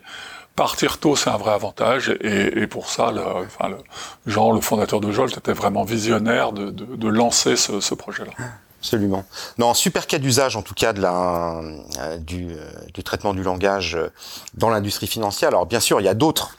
partir 0.57 0.97
tôt, 0.97 1.15
c'est 1.15 1.29
un 1.29 1.37
vrai 1.37 1.53
avantage. 1.53 2.13
Et, 2.19 2.67
pour 2.67 2.89
ça, 2.89 3.11
le, 3.11 3.21
enfin, 3.21 3.69
le, 3.69 3.77
Jean, 4.25 4.51
le 4.51 4.59
fondateur 4.59 4.99
de 4.99 5.09
Jolt, 5.11 5.37
était 5.37 5.53
vraiment 5.53 5.85
visionnaire 5.85 6.51
de, 6.51 6.71
de, 6.71 7.07
lancer 7.07 7.55
ce, 7.55 7.93
projet-là. 7.93 8.31
Absolument. 8.81 9.23
Non, 9.57 9.73
super 9.73 10.07
cas 10.07 10.19
d'usage 10.19 10.55
en 10.55 10.61
tout 10.61 10.73
cas 10.73 10.93
de 10.93 11.01
la, 11.01 11.61
euh, 11.99 12.17
du, 12.17 12.49
euh, 12.51 12.69
du, 12.93 13.03
traitement 13.03 13.33
du 13.33 13.43
langage 13.43 13.95
euh, 13.95 14.09
dans 14.55 14.69
l'industrie 14.69 15.07
financière. 15.07 15.49
Alors 15.49 15.65
bien 15.65 15.79
sûr, 15.79 16.01
il 16.01 16.03
y 16.03 16.09
a 16.09 16.13
d'autres 16.13 16.57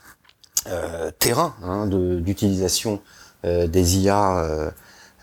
terrains 1.18 1.54
hein, 1.62 1.86
d'utilisation 1.86 3.00
des 3.42 3.98
IA 3.98 4.70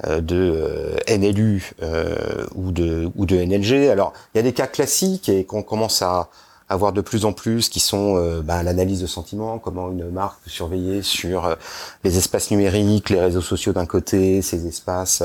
de 0.03 0.97
euh, 1.09 1.17
NLU 1.17 1.71
euh, 1.81 2.45
ou 2.55 2.71
de 2.71 3.09
ou 3.15 3.25
de 3.25 3.37
NLG. 3.37 3.89
Alors 3.89 4.13
il 4.33 4.37
y 4.37 4.39
a 4.39 4.43
des 4.43 4.53
cas 4.53 4.67
classiques 4.67 5.29
et 5.29 5.45
qu'on 5.45 5.63
commence 5.63 6.01
à 6.01 6.29
avoir 6.67 6.93
de 6.93 7.01
plus 7.01 7.25
en 7.25 7.33
plus 7.33 7.69
qui 7.69 7.79
sont 7.79 8.41
bah, 8.43 8.63
l'analyse 8.63 8.99
de 8.99 9.05
sentiments, 9.05 9.59
comment 9.59 9.91
une 9.91 10.09
marque 10.09 10.41
peut 10.43 10.49
surveiller 10.49 11.03
sur 11.03 11.55
les 12.03 12.17
espaces 12.17 12.49
numériques, 12.49 13.11
les 13.11 13.21
réseaux 13.21 13.41
sociaux 13.43 13.71
d'un 13.71 13.85
côté, 13.85 14.41
ces 14.41 14.65
espaces 14.65 15.21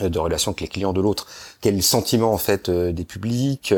de 0.00 0.18
relations 0.20 0.52
avec 0.52 0.60
les 0.60 0.68
clients 0.68 0.92
de 0.92 1.00
l'autre, 1.00 1.26
quel 1.60 1.82
sentiment 1.82 2.32
en 2.32 2.38
fait 2.38 2.70
des 2.70 3.04
publics. 3.04 3.74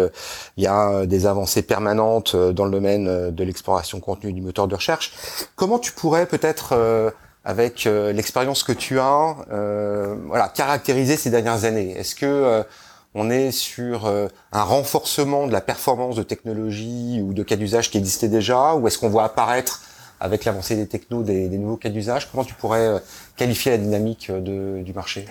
Il 0.58 0.62
y 0.62 0.66
a 0.66 1.06
des 1.06 1.24
avancées 1.24 1.62
permanentes 1.62 2.36
dans 2.36 2.66
le 2.66 2.70
domaine 2.70 3.30
de 3.30 3.44
l'exploration 3.44 3.98
contenu 4.00 4.34
du 4.34 4.42
moteur 4.42 4.68
de 4.68 4.74
recherche. 4.74 5.14
Comment 5.56 5.78
tu 5.78 5.92
pourrais 5.92 6.26
peut-être 6.26 7.14
avec 7.44 7.86
euh, 7.86 8.12
l'expérience 8.12 8.62
que 8.62 8.72
tu 8.72 8.98
as, 8.98 9.36
euh, 9.52 10.16
voilà, 10.26 10.48
caractériser 10.48 11.16
ces 11.16 11.30
dernières 11.30 11.64
années. 11.64 11.92
Est-ce 11.92 12.14
que 12.14 12.26
euh, 12.26 12.62
on 13.14 13.30
est 13.30 13.52
sur 13.52 14.10
un 14.52 14.62
renforcement 14.64 15.46
de 15.46 15.52
la 15.52 15.60
performance 15.60 16.16
de 16.16 16.24
technologie 16.24 17.20
ou 17.22 17.32
de 17.32 17.44
cas 17.44 17.54
d'usage 17.54 17.88
qui 17.88 17.98
existait 17.98 18.26
déjà, 18.26 18.74
ou 18.74 18.88
est-ce 18.88 18.98
qu'on 18.98 19.08
voit 19.08 19.22
apparaître 19.22 19.82
avec 20.18 20.44
l'avancée 20.44 20.74
des 20.74 20.88
technos 20.88 21.22
des, 21.22 21.48
des, 21.48 21.58
nouveaux 21.58 21.76
cas 21.76 21.90
d'usage? 21.90 22.28
Comment 22.28 22.42
tu 22.42 22.54
pourrais 22.54 23.00
qualifier 23.36 23.70
la 23.70 23.78
dynamique 23.78 24.32
de, 24.32 24.82
du 24.82 24.92
marché? 24.92 25.26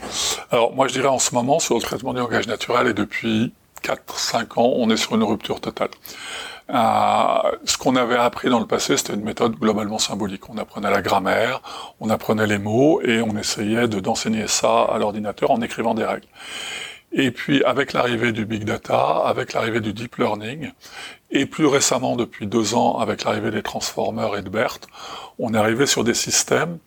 Alors 0.49 0.73
moi 0.73 0.87
je 0.87 0.93
dirais 0.93 1.09
en 1.09 1.19
ce 1.19 1.35
moment 1.35 1.59
sur 1.59 1.75
le 1.75 1.81
traitement 1.81 2.13
du 2.13 2.19
langage 2.19 2.47
naturel 2.47 2.87
et 2.87 2.93
depuis 2.93 3.53
4-5 3.83 4.61
ans 4.61 4.73
on 4.77 4.89
est 4.89 4.95
sur 4.95 5.15
une 5.15 5.23
rupture 5.23 5.59
totale. 5.59 5.89
Euh, 6.69 7.51
ce 7.65 7.77
qu'on 7.77 7.95
avait 7.95 8.15
appris 8.15 8.49
dans 8.49 8.59
le 8.59 8.65
passé, 8.65 8.95
c'était 8.97 9.13
une 9.13 9.23
méthode 9.23 9.55
globalement 9.55 9.99
symbolique. 9.99 10.49
On 10.49 10.57
apprenait 10.57 10.89
la 10.89 11.01
grammaire, 11.01 11.61
on 11.99 12.09
apprenait 12.09 12.47
les 12.47 12.57
mots 12.57 13.01
et 13.01 13.21
on 13.21 13.35
essayait 13.37 13.87
de 13.87 13.99
d'enseigner 13.99 14.47
ça 14.47 14.83
à 14.83 14.97
l'ordinateur 14.97 15.51
en 15.51 15.61
écrivant 15.61 15.93
des 15.93 16.05
règles. 16.05 16.27
Et 17.11 17.31
puis 17.31 17.63
avec 17.63 17.93
l'arrivée 17.93 18.31
du 18.31 18.45
big 18.45 18.63
data, 18.63 19.21
avec 19.25 19.53
l'arrivée 19.53 19.81
du 19.81 19.93
deep 19.93 20.15
learning, 20.17 20.71
et 21.33 21.47
plus 21.47 21.65
récemment 21.65 22.15
depuis 22.15 22.45
deux 22.47 22.75
ans 22.75 22.99
avec 22.99 23.23
l'arrivée 23.23 23.51
des 23.51 23.63
transformers 23.63 24.37
et 24.37 24.43
de 24.43 24.49
BERT, 24.49 24.79
on 25.39 25.53
est 25.55 25.57
arrivé 25.57 25.87
sur 25.87 26.03
des 26.03 26.13
systèmes 26.13 26.77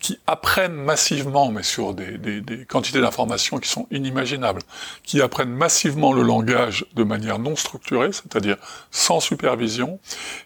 qui 0.00 0.18
apprennent 0.26 0.74
massivement, 0.74 1.52
mais 1.52 1.62
sur 1.62 1.94
des, 1.94 2.18
des, 2.18 2.40
des 2.40 2.64
quantités 2.64 3.00
d'informations 3.00 3.58
qui 3.58 3.68
sont 3.68 3.86
inimaginables, 3.92 4.60
qui 5.04 5.22
apprennent 5.22 5.52
massivement 5.52 6.12
le 6.12 6.22
langage 6.22 6.84
de 6.94 7.04
manière 7.04 7.38
non 7.38 7.54
structurée, 7.54 8.10
c'est-à-dire 8.12 8.56
sans 8.90 9.20
supervision, 9.20 10.00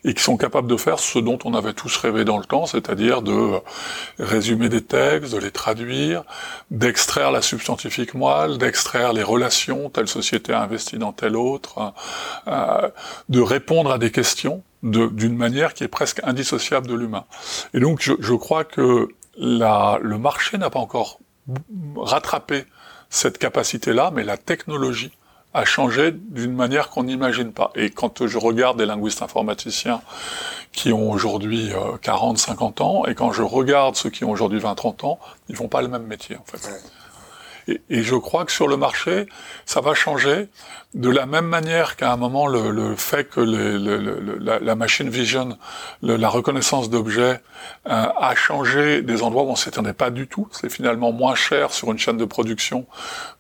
et 0.05 0.12
qui 0.12 0.23
sont 0.23 0.37
capables 0.37 0.69
de 0.69 0.77
faire 0.77 0.99
ce 0.99 1.19
dont 1.19 1.38
on 1.45 1.55
avait 1.55 1.73
tous 1.73 1.97
rêvé 1.97 2.27
dans 2.27 2.38
le 2.38 2.45
temps, 2.45 2.66
c'est-à-dire 2.66 3.23
de 3.23 3.53
résumer 4.19 4.69
des 4.69 4.85
textes, 4.85 5.33
de 5.33 5.38
les 5.38 5.51
traduire, 5.51 6.25
d'extraire 6.71 7.31
la 7.31 7.40
substantifique 7.40 8.12
moelle, 8.12 8.59
d'extraire 8.59 9.14
les 9.14 9.23
relations, 9.23 9.88
telle 9.88 10.09
société 10.09 10.53
a 10.53 10.62
investi 10.62 10.99
dans 10.99 11.12
telle 11.12 11.37
autre, 11.37 11.95
euh, 12.49 12.88
de 13.31 13.40
répondre 13.47 13.91
à 13.91 13.99
des 13.99 14.11
questions 14.11 14.63
d'une 14.83 15.37
manière 15.37 15.75
qui 15.75 15.85
est 15.85 15.89
presque 15.89 16.21
indissociable 16.23 16.87
de 16.87 16.95
l'humain. 16.95 17.25
Et 17.75 17.81
donc 17.81 18.01
je, 18.03 18.35
crois 18.35 18.65
que 18.65 19.09
le 19.39 20.17
marché 20.17 20.59
n'a 20.59 20.71
pas 20.71 20.79
encore 20.79 21.19
rattrapé 21.97 22.65
cette 23.09 23.39
capacité-là, 23.39 24.11
mais 24.13 24.25
la 24.25 24.37
technologie 24.37 25.13
a 25.55 25.65
changé 25.65 26.13
d'une 26.13 26.55
manière 26.55 26.91
qu'on 26.91 27.05
n'imagine 27.05 27.53
pas. 27.53 27.71
Et 27.75 27.89
quand 27.89 28.27
je 28.27 28.37
regarde 28.37 28.77
des 28.77 28.85
linguistes 28.85 29.23
informaticiens 29.23 30.03
qui 30.73 30.93
ont 30.93 31.11
aujourd'hui 31.11 31.71
40, 32.03 32.37
euh, 32.37 32.39
50 32.39 32.81
ans, 32.83 33.07
et 33.07 33.15
quand 33.15 33.33
je 33.33 33.43
regarde 33.43 33.97
ceux 33.97 34.11
qui 34.11 34.25
ont 34.25 34.31
aujourd'hui 34.31 34.59
20, 34.59 34.75
30 34.75 35.05
ans, 35.05 35.19
ils 35.49 35.57
font 35.57 35.69
pas 35.69 35.81
le 35.81 35.89
même 35.89 36.03
métier, 36.03 36.37
en 36.37 36.45
fait. 36.45 36.69
Et, 37.68 38.02
je 38.02 38.14
crois 38.14 38.44
que 38.44 38.52
sur 38.52 38.68
le 38.68 38.76
marché, 38.76 39.26
ça 39.64 39.81
va 39.81 39.94
changer 39.94 40.48
de 40.94 41.11
la 41.11 41.26
même 41.26 41.46
manière 41.46 41.96
qu'à 41.96 42.12
un 42.12 42.16
moment, 42.16 42.46
le, 42.46 42.94
fait 42.96 43.24
que 43.24 43.40
la, 43.40 44.74
machine 44.74 45.09
vision, 45.09 45.59
la 46.02 46.29
reconnaissance 46.29 46.88
d'objets, 46.88 47.40
euh, 47.87 48.07
a 48.18 48.35
changé 48.35 49.02
des 49.02 49.22
endroits 49.22 49.42
où 49.42 49.50
on 49.50 49.57
s'étendait 49.57 49.92
pas 49.92 50.11
du 50.11 50.26
tout. 50.26 50.48
C'est 50.52 50.70
finalement 50.70 51.12
moins 51.12 51.35
cher 51.35 51.72
sur 51.72 51.90
une 51.90 51.98
chaîne 51.98 52.16
de 52.16 52.24
production 52.24 52.87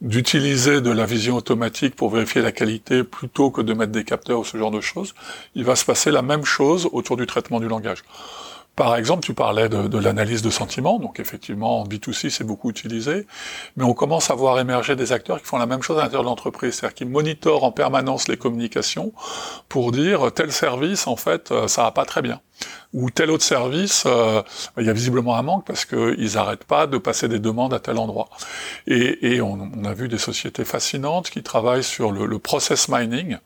d'utiliser 0.00 0.80
de 0.80 0.90
la 0.90 1.06
vision 1.06 1.36
automatique 1.36 1.94
pour 1.94 2.10
vérifier 2.10 2.42
la 2.42 2.52
qualité 2.52 3.04
plutôt 3.04 3.50
que 3.50 3.60
de 3.60 3.74
mettre 3.74 3.92
des 3.92 4.04
capteurs 4.04 4.40
ou 4.40 4.44
ce 4.44 4.56
genre 4.56 4.70
de 4.70 4.80
choses. 4.80 5.14
Il 5.54 5.64
va 5.64 5.76
se 5.76 5.84
passer 5.84 6.10
la 6.10 6.22
même 6.22 6.44
chose 6.44 6.88
autour 6.92 7.16
du 7.16 7.26
traitement 7.26 7.60
du 7.60 7.68
langage. 7.68 8.02
Par 8.76 8.94
exemple, 8.96 9.24
tu 9.24 9.32
parlais 9.32 9.70
de, 9.70 9.98
l'analyse 9.98 10.42
de 10.42 10.50
sentiments, 10.50 10.98
donc 10.98 11.18
effectivement, 11.18 11.80
en 11.80 11.86
B2C, 11.86 12.28
c'est 12.28 12.44
beaucoup 12.44 12.68
utilisé, 12.68 13.26
mais 13.76 13.84
on 13.84 13.94
commence 13.94 14.30
à 14.30 14.34
voir 14.34 14.58
émerger 14.60 14.96
des 14.96 15.12
acteurs 15.12 15.40
qui 15.40 15.46
font 15.46 15.56
la 15.56 15.64
même 15.64 15.82
chose 15.82 15.96
à 15.96 16.02
l'intérieur 16.02 16.24
de 16.24 16.28
l'entreprise, 16.28 16.74
c'est-à-dire 16.74 16.94
qui 16.94 17.06
monitorent 17.06 17.64
en 17.64 17.72
permanence 17.72 18.28
les 18.28 18.36
communications 18.36 19.14
pour 19.70 19.92
dire 19.92 20.30
tel 20.30 20.52
service, 20.52 21.06
en 21.06 21.16
fait, 21.16 21.50
euh, 21.52 21.68
ça 21.68 21.84
va 21.84 21.90
pas 21.90 22.04
très 22.04 22.20
bien. 22.20 22.42
Ou 22.92 23.08
tel 23.08 23.30
autre 23.30 23.44
service, 23.44 24.04
euh, 24.04 24.42
il 24.76 24.84
y 24.84 24.90
a 24.90 24.92
visiblement 24.92 25.36
un 25.36 25.42
manque 25.42 25.66
parce 25.66 25.86
qu'ils 25.86 26.34
n'arrêtent 26.34 26.64
pas 26.64 26.86
de 26.86 26.98
passer 26.98 27.28
des 27.28 27.38
demandes 27.38 27.72
à 27.72 27.80
tel 27.80 27.96
endroit. 27.96 28.28
Et, 28.86 29.40
on, 29.40 29.84
a 29.84 29.94
vu 29.94 30.08
des 30.08 30.18
sociétés 30.18 30.66
fascinantes 30.66 31.30
qui 31.30 31.42
travaillent 31.42 31.82
sur 31.82 32.12
le, 32.12 32.26
le 32.26 32.38
process 32.38 32.90
mining, 32.90 33.38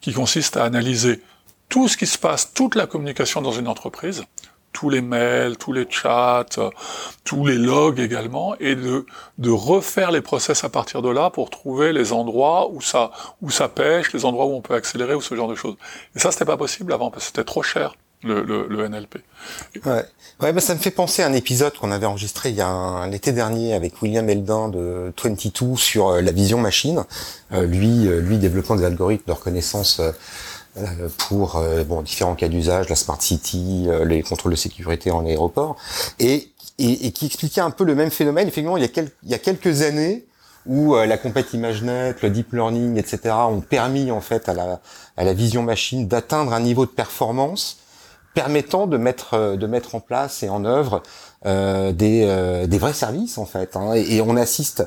qui 0.00 0.12
consiste 0.12 0.56
à 0.56 0.62
analyser 0.62 1.20
tout 1.68 1.88
ce 1.88 1.96
qui 1.96 2.06
se 2.06 2.18
passe, 2.18 2.52
toute 2.54 2.76
la 2.76 2.86
communication 2.86 3.42
dans 3.42 3.52
une 3.52 3.68
entreprise, 3.68 4.24
tous 4.72 4.90
les 4.90 5.00
mails, 5.00 5.56
tous 5.56 5.72
les 5.72 5.86
chats, 5.88 6.44
tous 7.24 7.46
les 7.46 7.56
logs 7.56 8.00
également, 8.00 8.54
et 8.60 8.74
de, 8.74 9.06
de 9.38 9.50
refaire 9.50 10.10
les 10.10 10.20
process 10.20 10.64
à 10.64 10.68
partir 10.68 11.02
de 11.02 11.08
là 11.08 11.30
pour 11.30 11.50
trouver 11.50 11.92
les 11.92 12.12
endroits 12.12 12.70
où 12.70 12.80
ça, 12.80 13.10
où 13.42 13.50
ça 13.50 13.68
pêche, 13.68 14.12
les 14.12 14.24
endroits 14.24 14.46
où 14.46 14.54
on 14.54 14.60
peut 14.60 14.74
accélérer 14.74 15.14
ou 15.14 15.20
ce 15.20 15.34
genre 15.34 15.48
de 15.48 15.54
choses. 15.54 15.76
Et 16.14 16.18
ça, 16.18 16.30
c'était 16.30 16.44
pas 16.44 16.56
possible 16.56 16.92
avant 16.92 17.10
parce 17.10 17.24
que 17.24 17.26
c'était 17.28 17.44
trop 17.44 17.62
cher. 17.62 17.94
Le, 18.24 18.42
le, 18.42 18.88
NLP. 18.88 19.18
Ouais, 19.86 20.04
ouais 20.42 20.52
bah 20.52 20.60
ça 20.60 20.74
me 20.74 20.80
fait 20.80 20.90
penser 20.90 21.22
à 21.22 21.28
un 21.28 21.32
épisode 21.34 21.74
qu'on 21.78 21.92
avait 21.92 22.04
enregistré 22.04 22.48
il 22.48 22.56
y 22.56 22.60
a 22.60 23.06
l'été 23.06 23.30
dernier 23.30 23.74
avec 23.74 24.02
William 24.02 24.28
Eldin 24.28 24.68
de 24.70 25.12
22 25.22 25.76
sur 25.76 26.08
euh, 26.08 26.20
la 26.20 26.32
vision 26.32 26.58
machine. 26.58 27.04
Euh, 27.52 27.64
lui, 27.64 28.08
euh, 28.08 28.20
lui 28.20 28.38
développant 28.38 28.74
des 28.74 28.84
algorithmes 28.84 29.24
de 29.26 29.32
reconnaissance 29.32 30.00
euh, 30.00 30.10
pour 31.28 31.56
euh, 31.56 31.84
bon, 31.84 32.02
différents 32.02 32.34
cas 32.34 32.48
d'usage, 32.48 32.88
la 32.88 32.96
smart 32.96 33.20
city, 33.20 33.86
euh, 33.88 34.04
les 34.04 34.22
contrôles 34.22 34.52
de 34.52 34.56
sécurité 34.56 35.10
en 35.10 35.24
aéroport, 35.26 35.76
et, 36.18 36.50
et, 36.78 37.06
et, 37.06 37.12
qui 37.12 37.26
expliquait 37.26 37.60
un 37.60 37.70
peu 37.70 37.84
le 37.84 37.94
même 37.94 38.10
phénomène. 38.10 38.48
Effectivement, 38.48 38.76
il 38.76 38.84
y 38.84 38.86
a, 38.86 39.02
il 39.22 39.30
y 39.30 39.34
a 39.34 39.38
quelques 39.38 39.82
années, 39.82 40.24
où 40.66 40.94
la 40.96 41.16
compète 41.16 41.54
ImageNet, 41.54 42.16
le 42.20 42.28
deep 42.28 42.52
learning, 42.52 42.98
etc. 42.98 43.34
ont 43.48 43.62
permis 43.62 44.10
en 44.10 44.20
fait 44.20 44.50
à 44.50 44.54
la, 44.54 44.80
à 45.16 45.24
la 45.24 45.32
vision 45.32 45.62
machine 45.62 46.06
d'atteindre 46.08 46.52
un 46.52 46.60
niveau 46.60 46.84
de 46.84 46.90
performance 46.90 47.78
permettant 48.34 48.86
de 48.86 48.98
mettre 48.98 49.56
de 49.56 49.66
mettre 49.66 49.94
en 49.94 50.00
place 50.00 50.42
et 50.42 50.50
en 50.50 50.66
œuvre 50.66 51.02
des, 51.46 52.66
des 52.68 52.78
vrais 52.78 52.92
services 52.92 53.38
en 53.38 53.46
fait. 53.46 53.76
Hein. 53.76 53.94
et, 53.94 54.20
on 54.20 54.36
assiste 54.36 54.84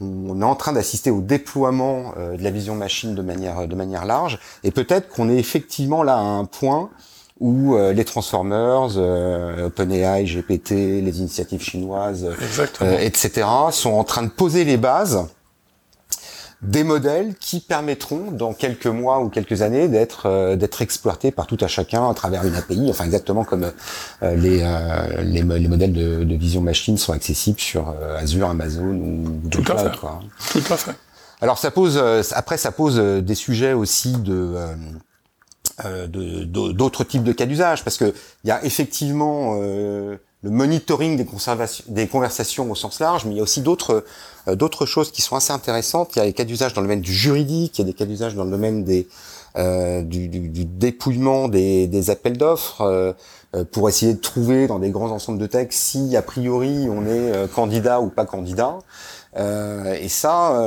on 0.00 0.40
est 0.40 0.44
en 0.44 0.54
train 0.54 0.72
d'assister 0.72 1.10
au 1.10 1.20
déploiement 1.20 2.14
euh, 2.16 2.36
de 2.36 2.42
la 2.42 2.50
vision 2.50 2.74
machine 2.74 3.14
de 3.14 3.22
manière 3.22 3.68
de 3.68 3.74
manière 3.74 4.04
large 4.04 4.38
et 4.64 4.70
peut-être 4.70 5.08
qu'on 5.08 5.28
est 5.28 5.36
effectivement 5.36 6.02
là 6.02 6.16
à 6.16 6.22
un 6.22 6.44
point 6.44 6.90
où 7.38 7.74
euh, 7.74 7.94
les 7.94 8.04
transformers, 8.04 8.90
euh, 8.96 9.66
OpenAI, 9.66 10.24
GPT, 10.24 10.70
les 10.70 11.20
initiatives 11.20 11.62
chinoises, 11.62 12.28
etc., 13.00 13.46
sont 13.70 13.92
en 13.92 14.04
train 14.04 14.22
de 14.22 14.28
poser 14.28 14.64
les 14.64 14.76
bases 14.76 15.26
des 16.62 16.84
modèles 16.84 17.34
qui 17.40 17.60
permettront 17.60 18.30
dans 18.30 18.52
quelques 18.52 18.86
mois 18.86 19.20
ou 19.20 19.30
quelques 19.30 19.62
années 19.62 19.88
d'être 19.88 20.26
euh, 20.26 20.56
d'être 20.56 20.82
exploités 20.82 21.30
par 21.30 21.46
tout 21.46 21.56
à 21.60 21.68
chacun 21.68 22.08
à 22.08 22.12
travers 22.12 22.44
une 22.44 22.54
API, 22.54 22.88
enfin 22.90 23.04
exactement 23.04 23.44
comme 23.44 23.72
euh, 24.22 24.34
les, 24.36 24.60
euh, 24.62 25.22
les, 25.22 25.42
les 25.42 25.68
modèles 25.68 25.94
de, 25.94 26.24
de, 26.24 26.34
vision 26.36 26.60
machine 26.60 26.98
sont 26.98 27.12
accessibles 27.12 27.60
sur 27.60 27.94
Azure, 28.16 28.48
Amazon 28.48 28.88
ou 28.88 29.22
Google 29.42 29.50
Tout 29.50 29.72
à 29.72 29.76
fait. 29.76 29.98
Quoi. 29.98 30.20
Tout 30.52 30.62
à 30.70 30.76
fait. 30.76 30.92
Alors 31.40 31.56
ça 31.56 31.70
pose 31.70 31.98
après 32.32 32.58
ça 32.58 32.72
pose 32.72 32.98
des 32.98 33.34
sujets 33.34 33.72
aussi 33.72 34.12
de 34.12 34.56
d'autres 36.06 37.04
types 37.04 37.24
de 37.24 37.32
cas 37.32 37.46
d'usage 37.46 37.84
parce 37.84 37.96
que 37.96 38.12
il 38.44 38.48
y 38.48 38.50
a 38.50 38.62
effectivement 38.64 39.58
le 40.42 40.50
monitoring 40.50 41.16
des, 41.16 41.26
des 41.88 42.06
conversations 42.06 42.70
au 42.70 42.74
sens 42.74 43.00
large, 43.00 43.24
mais 43.26 43.32
il 43.32 43.36
y 43.36 43.40
a 43.40 43.42
aussi 43.42 43.60
d'autres 43.60 44.04
euh, 44.48 44.86
choses 44.86 45.12
qui 45.12 45.22
sont 45.22 45.36
assez 45.36 45.52
intéressantes. 45.52 46.12
Il 46.16 46.20
y 46.20 46.22
a 46.22 46.24
des 46.24 46.32
cas 46.32 46.44
d'usage 46.44 46.72
dans 46.72 46.80
le 46.80 46.86
domaine 46.86 47.02
du 47.02 47.12
juridique, 47.12 47.78
il 47.78 47.82
y 47.82 47.84
a 47.84 47.86
des 47.86 47.94
cas 47.94 48.06
d'usage 48.06 48.34
dans 48.34 48.44
le 48.44 48.50
domaine 48.50 48.84
des 48.84 49.06
euh, 49.58 50.02
du, 50.02 50.28
du, 50.28 50.48
du, 50.48 50.64
dépouillement 50.64 51.48
des, 51.48 51.88
des 51.88 52.10
appels 52.10 52.38
d'offres 52.38 52.82
euh, 52.82 53.12
euh, 53.56 53.64
pour 53.64 53.88
essayer 53.88 54.14
de 54.14 54.20
trouver 54.20 54.68
dans 54.68 54.78
des 54.78 54.90
grands 54.90 55.10
ensembles 55.10 55.40
de 55.40 55.46
textes 55.48 55.80
si 55.80 56.16
a 56.16 56.22
priori 56.22 56.86
on 56.88 57.04
est 57.04 57.52
candidat 57.52 58.00
ou 58.00 58.10
pas 58.10 58.26
candidat. 58.26 58.78
et 59.36 60.08
ça, 60.08 60.64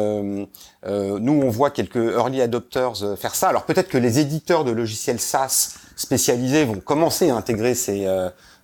nous 0.86 1.34
on 1.34 1.50
voit 1.50 1.70
quelques 1.70 1.96
early 1.96 2.42
adopters 2.42 3.18
faire 3.18 3.36
ça. 3.36 3.48
Alors 3.48 3.64
peut-être 3.64 3.88
que 3.88 3.98
les 3.98 4.20
éditeurs 4.20 4.66
de 4.66 4.72
logiciels 4.72 5.22
SaaS 5.22 5.76
spécialisés 5.96 6.66
vont 6.66 6.82
commencer 6.82 7.30
à 7.30 7.38
intégrer 7.38 7.76
ces 7.76 8.06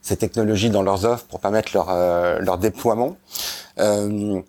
ces 0.02 0.18
technologies 0.18 0.70
dans 0.70 0.82
leurs 0.82 1.06
offres 1.06 1.26
pour 1.26 1.40
permettre 1.40 1.72
leur, 1.74 1.90
euh, 1.90 2.40
leur 2.40 2.58
déploiement. 2.58 3.18
Euh, 3.80 4.42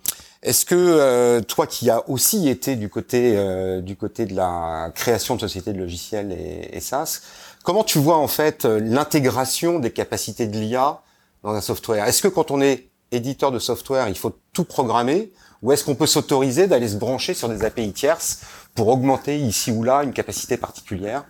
est-ce 0.42 0.64
que 0.64 0.74
euh, 0.74 1.40
toi 1.42 1.66
qui 1.66 1.90
as 1.90 2.08
aussi 2.08 2.48
été 2.48 2.76
du 2.76 2.88
côté 2.88 3.36
du 3.82 3.96
côté 3.96 4.24
de 4.24 4.34
la 4.34 4.90
création 4.94 5.36
de 5.36 5.40
sociétés 5.40 5.72
de 5.72 5.78
logiciels 5.78 6.32
et, 6.32 6.76
et 6.76 6.80
SaaS, 6.80 7.20
comment 7.62 7.84
tu 7.84 7.98
vois 7.98 8.16
en 8.16 8.28
fait 8.28 8.64
l'intégration 8.64 9.78
des 9.78 9.90
capacités 9.90 10.46
de 10.46 10.58
l'IA 10.58 11.02
dans 11.42 11.52
un 11.52 11.60
software? 11.60 12.06
Est-ce 12.06 12.22
que 12.22 12.28
quand 12.28 12.50
on 12.50 12.60
est 12.62 12.88
éditeur 13.12 13.50
de 13.50 13.58
software, 13.58 14.08
il 14.08 14.16
faut 14.16 14.34
tout 14.52 14.64
programmer? 14.64 15.30
Ou 15.62 15.72
est-ce 15.72 15.84
qu'on 15.84 15.94
peut 15.94 16.06
s'autoriser 16.06 16.66
d'aller 16.66 16.88
se 16.88 16.96
brancher 16.96 17.34
sur 17.34 17.48
des 17.50 17.64
API 17.64 17.92
tierces 17.92 18.40
pour 18.74 18.88
augmenter 18.88 19.38
ici 19.38 19.70
ou 19.70 19.82
là 19.82 20.02
une 20.04 20.14
capacité 20.14 20.56
particulière? 20.56 21.24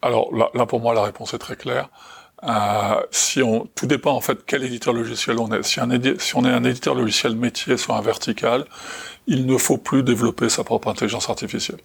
Alors 0.00 0.34
là, 0.34 0.50
là, 0.54 0.66
pour 0.66 0.80
moi, 0.80 0.94
la 0.94 1.02
réponse 1.02 1.32
est 1.32 1.38
très 1.38 1.54
claire. 1.54 1.88
Euh, 2.44 3.00
si 3.10 3.42
on, 3.42 3.68
tout 3.74 3.86
dépend 3.86 4.12
en 4.12 4.20
fait 4.20 4.38
quel 4.46 4.64
éditeur 4.64 4.92
logiciel 4.92 5.38
on 5.38 5.50
est. 5.52 5.62
Si, 5.62 5.78
on 5.80 6.44
est 6.44 6.50
un 6.50 6.64
éditeur 6.64 6.94
logiciel 6.94 7.36
métier 7.36 7.76
sur 7.76 7.94
un 7.94 8.00
vertical, 8.00 8.64
il 9.26 9.46
ne 9.46 9.56
faut 9.56 9.78
plus 9.78 10.02
développer 10.02 10.48
sa 10.48 10.64
propre 10.64 10.88
intelligence 10.88 11.30
artificielle. 11.30 11.80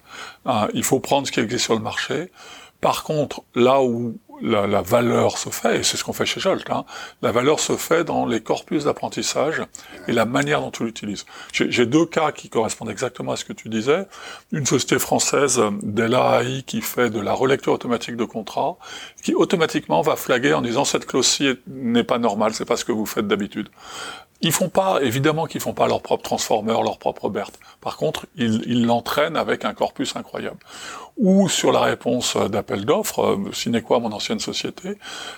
Euh, 0.47 0.67
il 0.73 0.83
faut 0.83 0.99
prendre 0.99 1.27
ce 1.27 1.31
qui 1.31 1.39
existe 1.39 1.65
sur 1.65 1.75
le 1.75 1.81
marché. 1.81 2.31
Par 2.81 3.03
contre, 3.03 3.43
là 3.55 3.81
où 3.81 4.17
la, 4.41 4.81
valeur 4.81 5.37
se 5.37 5.49
fait, 5.49 5.79
et 5.79 5.83
c'est 5.83 5.97
ce 5.97 6.03
qu'on 6.03 6.13
fait 6.13 6.25
chez 6.25 6.39
Jolt, 6.39 6.69
hein, 6.69 6.85
la 7.21 7.31
valeur 7.31 7.59
se 7.59 7.75
fait 7.75 8.03
dans 8.03 8.25
les 8.25 8.41
corpus 8.41 8.83
d'apprentissage 8.83 9.61
et 10.07 10.11
la 10.13 10.25
manière 10.25 10.61
dont 10.61 10.71
tu 10.71 10.85
l'utilises. 10.85 11.25
J'ai 11.51 11.85
deux 11.85 12.05
cas 12.05 12.31
qui 12.31 12.49
correspondent 12.49 12.89
exactement 12.89 13.31
à 13.31 13.35
ce 13.35 13.45
que 13.45 13.53
tu 13.53 13.69
disais. 13.69 14.07
Une 14.51 14.65
société 14.65 14.99
française, 14.99 15.61
Della 15.81 16.41
AI, 16.43 16.63
qui 16.63 16.81
fait 16.81 17.09
de 17.09 17.19
la 17.19 17.33
relecture 17.33 17.73
automatique 17.73 18.15
de 18.15 18.25
contrats, 18.25 18.77
qui 19.23 19.33
automatiquement 19.33 20.01
va 20.01 20.15
flaguer 20.15 20.53
en 20.53 20.61
disant 20.61 20.85
cette 20.85 21.05
clause-ci 21.05 21.55
n'est 21.67 22.03
pas 22.03 22.19
normale, 22.19 22.53
c'est 22.53 22.65
pas 22.65 22.77
ce 22.77 22.85
que 22.85 22.91
vous 22.91 23.05
faites 23.05 23.27
d'habitude. 23.27 23.69
Ils 24.41 24.51
font 24.51 24.69
pas, 24.69 24.99
évidemment 25.01 25.45
qu'ils 25.45 25.61
font 25.61 25.73
pas 25.73 25.87
leur 25.87 26.01
propre 26.01 26.23
transformer, 26.23 26.73
leur 26.73 26.99
propre 26.99 27.29
BERT. 27.29 27.51
Par 27.81 27.97
contre, 27.97 28.27
ils 28.35 28.85
l'entraînent 28.85 29.35
avec 29.35 29.65
un 29.65 29.73
corpus 29.73 30.15
incroyable. 30.15 30.59
Ou 31.17 31.49
sur 31.49 31.71
la 31.71 31.81
réponse 31.81 32.37
d'appel 32.37 32.85
d'offres, 32.85 33.39
euh, 33.39 33.81
quoi 33.81 33.99
mon 33.99 34.11
ancienne 34.11 34.39
société, 34.39 34.97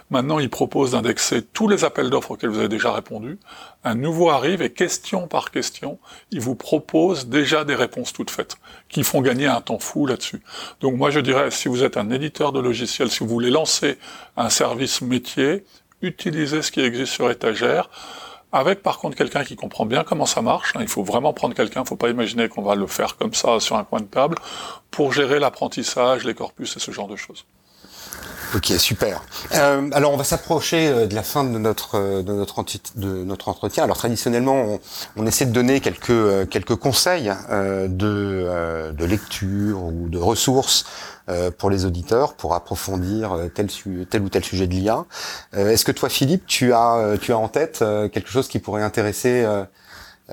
maintenant 0.09 0.39
ils 0.39 0.49
proposent 0.49 0.91
d'indexer 0.91 1.41
tous 1.41 1.69
les 1.69 1.85
appels 1.85 2.09
d'offres 2.09 2.31
auxquels 2.31 2.49
vous 2.49 2.59
avez 2.59 2.67
déjà 2.67 2.91
répondu. 2.91 3.39
Un 3.85 3.95
nouveau 3.95 4.29
arrive 4.29 4.61
et 4.61 4.73
question 4.73 5.27
par 5.27 5.51
question, 5.51 5.97
ils 6.31 6.41
vous 6.41 6.55
proposent 6.55 7.27
déjà 7.27 7.63
des 7.63 7.75
réponses 7.75 8.11
toutes 8.11 8.29
faites, 8.29 8.57
qui 8.89 9.03
font 9.03 9.21
gagner 9.21 9.47
un 9.47 9.61
temps 9.61 9.79
fou 9.79 10.05
là-dessus. 10.05 10.41
Donc 10.81 10.95
moi 10.95 11.11
je 11.11 11.21
dirais, 11.21 11.49
si 11.49 11.69
vous 11.69 11.83
êtes 11.83 11.95
un 11.95 12.09
éditeur 12.09 12.51
de 12.51 12.59
logiciels, 12.59 13.09
si 13.09 13.19
vous 13.19 13.29
voulez 13.29 13.49
lancer 13.49 13.97
un 14.35 14.49
service 14.49 15.01
métier, 15.01 15.63
utilisez 16.01 16.61
ce 16.61 16.71
qui 16.71 16.81
existe 16.81 17.13
sur 17.13 17.31
étagère 17.31 17.89
avec 18.51 18.81
par 18.81 18.97
contre 18.99 19.15
quelqu'un 19.15 19.43
qui 19.43 19.55
comprend 19.55 19.85
bien 19.85 20.03
comment 20.03 20.25
ça 20.25 20.41
marche. 20.41 20.75
Hein. 20.75 20.79
Il 20.81 20.87
faut 20.87 21.03
vraiment 21.03 21.33
prendre 21.33 21.55
quelqu'un, 21.55 21.81
il 21.81 21.83
ne 21.83 21.87
faut 21.87 21.95
pas 21.95 22.09
imaginer 22.09 22.49
qu'on 22.49 22.61
va 22.61 22.75
le 22.75 22.87
faire 22.87 23.17
comme 23.17 23.33
ça 23.33 23.59
sur 23.59 23.75
un 23.75 23.83
coin 23.83 23.99
de 24.01 24.05
table, 24.05 24.37
pour 24.91 25.13
gérer 25.13 25.39
l'apprentissage, 25.39 26.23
les 26.23 26.33
corpus 26.33 26.75
et 26.75 26.79
ce 26.79 26.91
genre 26.91 27.07
de 27.07 27.15
choses. 27.15 27.45
Ok, 28.55 28.73
super. 28.79 29.21
Euh, 29.53 29.89
alors 29.93 30.11
on 30.11 30.17
va 30.17 30.23
s'approcher 30.23 30.87
euh, 30.87 31.05
de 31.05 31.13
la 31.13 31.21
fin 31.21 31.43
de 31.43 31.59
notre 31.59 31.99
euh, 31.99 32.23
de 32.23 32.33
notre 32.33 32.63
de 32.95 33.23
notre 33.23 33.47
entretien. 33.47 33.83
Alors 33.83 33.97
traditionnellement, 33.97 34.55
on, 34.55 34.79
on 35.17 35.27
essaie 35.27 35.45
de 35.45 35.51
donner 35.51 35.81
quelques 35.81 36.09
euh, 36.09 36.45
quelques 36.47 36.75
conseils 36.75 37.31
euh, 37.51 37.87
de 37.87 38.91
de 38.91 39.05
lecture 39.05 39.83
ou 39.83 40.09
de 40.09 40.17
ressources 40.17 40.85
pour 41.59 41.69
les 41.69 41.85
auditeurs 41.85 42.33
pour 42.33 42.55
approfondir 42.55 43.37
tel 43.53 43.67
tel 44.09 44.21
ou 44.23 44.29
tel 44.29 44.43
sujet 44.43 44.65
de 44.65 44.73
l'IA. 44.73 45.05
Est-ce 45.53 45.85
que 45.85 45.91
toi, 45.91 46.09
Philippe, 46.09 46.47
tu 46.47 46.73
as 46.73 47.17
tu 47.21 47.33
as 47.33 47.37
en 47.37 47.47
tête 47.49 47.83
quelque 48.11 48.29
chose 48.29 48.47
qui 48.47 48.57
pourrait 48.57 48.81
intéresser 48.81 49.45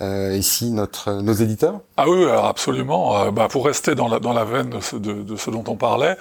euh, 0.01 0.37
ici 0.37 0.71
notre 0.73 1.13
nos 1.23 1.33
éditeurs? 1.33 1.81
Ah 1.97 2.09
oui, 2.09 2.23
alors 2.25 2.47
absolument. 2.47 3.19
Euh, 3.19 3.31
bah, 3.31 3.49
pour 3.51 3.65
rester 3.65 3.95
dans 3.95 4.09
la 4.09 4.21
dans 4.21 4.33
la 4.33 4.45
veine 4.45 4.71
de 4.71 4.81
ce, 4.81 4.97
de 4.97 5.37
ce 5.37 5.51
dont 5.51 5.65
on 5.69 5.77
parlait, 5.77 6.17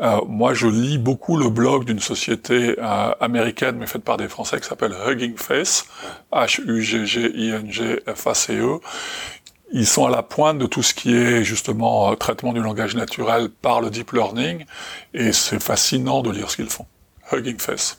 euh, 0.00 0.20
moi 0.26 0.54
je 0.54 0.66
lis 0.66 0.98
beaucoup 0.98 1.36
le 1.36 1.48
blog 1.48 1.84
d'une 1.84 2.00
société 2.00 2.76
euh, 2.78 3.12
américaine 3.20 3.76
mais 3.78 3.86
faite 3.86 4.04
par 4.04 4.16
des 4.16 4.28
Français 4.28 4.60
qui 4.60 4.66
s'appelle 4.66 4.94
Hugging 5.06 5.36
Face, 5.36 5.86
H 6.32 6.60
U 6.66 6.82
G 6.82 7.06
G 7.06 7.30
I 7.34 7.50
N 7.50 7.70
G 7.70 8.00
F 8.06 8.26
A 8.26 8.34
C 8.34 8.56
E. 8.56 8.78
Ils 9.72 9.86
sont 9.86 10.06
à 10.06 10.10
la 10.10 10.22
pointe 10.22 10.58
de 10.58 10.66
tout 10.66 10.82
ce 10.82 10.94
qui 10.94 11.14
est 11.14 11.42
justement 11.42 12.12
euh, 12.12 12.14
traitement 12.14 12.52
du 12.52 12.60
langage 12.60 12.94
naturel 12.94 13.48
par 13.48 13.80
le 13.80 13.90
deep 13.90 14.12
learning 14.12 14.64
et 15.14 15.32
c'est 15.32 15.60
fascinant 15.60 16.22
de 16.22 16.30
lire 16.30 16.50
ce 16.50 16.56
qu'ils 16.56 16.70
font. 16.70 16.86
Hugging 17.32 17.58
Face. 17.58 17.98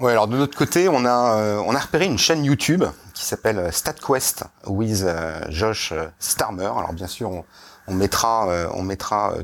Ouais, 0.00 0.12
alors 0.12 0.26
de 0.26 0.36
notre 0.36 0.56
côté, 0.56 0.88
on 0.88 1.04
a 1.04 1.38
euh, 1.38 1.62
on 1.64 1.74
a 1.76 1.78
repéré 1.78 2.06
une 2.06 2.18
chaîne 2.18 2.44
YouTube 2.44 2.84
qui 3.14 3.24
s'appelle 3.24 3.58
euh, 3.58 3.70
StatQuest 3.70 4.44
with 4.66 5.02
euh, 5.04 5.40
Josh 5.48 5.92
Starmer. 6.18 6.64
Alors 6.64 6.92
bien 6.92 7.06
sûr, 7.06 7.44
on 7.92 7.94
mettra 7.94 8.48
on 8.74 8.82
mettra 8.82 9.34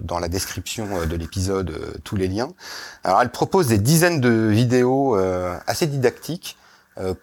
dans 0.00 0.18
la 0.18 0.28
description 0.28 1.06
de 1.06 1.16
l'épisode 1.16 2.00
tous 2.04 2.16
les 2.16 2.28
liens. 2.28 2.50
Alors 3.04 3.22
elle 3.22 3.30
propose 3.30 3.68
des 3.68 3.78
dizaines 3.78 4.20
de 4.20 4.48
vidéos 4.48 5.16
assez 5.66 5.86
didactiques 5.86 6.56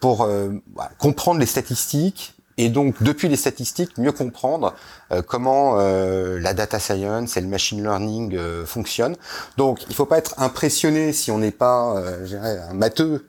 pour 0.00 0.28
bah, 0.74 0.90
comprendre 0.98 1.38
les 1.38 1.46
statistiques 1.46 2.34
et 2.60 2.68
donc 2.68 3.02
depuis 3.02 3.28
les 3.28 3.36
statistiques 3.36 3.96
mieux 3.96 4.12
comprendre 4.12 4.74
euh, 5.12 5.22
comment 5.22 5.76
euh, 5.78 6.38
la 6.38 6.52
data 6.52 6.78
science 6.78 7.38
et 7.38 7.40
le 7.40 7.46
machine 7.46 7.82
learning 7.82 8.36
euh, 8.36 8.66
fonctionnent. 8.66 9.16
Donc 9.56 9.80
il 9.88 9.94
faut 9.94 10.04
pas 10.04 10.18
être 10.18 10.34
impressionné 10.38 11.14
si 11.14 11.30
on 11.30 11.38
n'est 11.38 11.52
pas 11.52 11.96
un 12.68 12.74
matheux, 12.74 13.26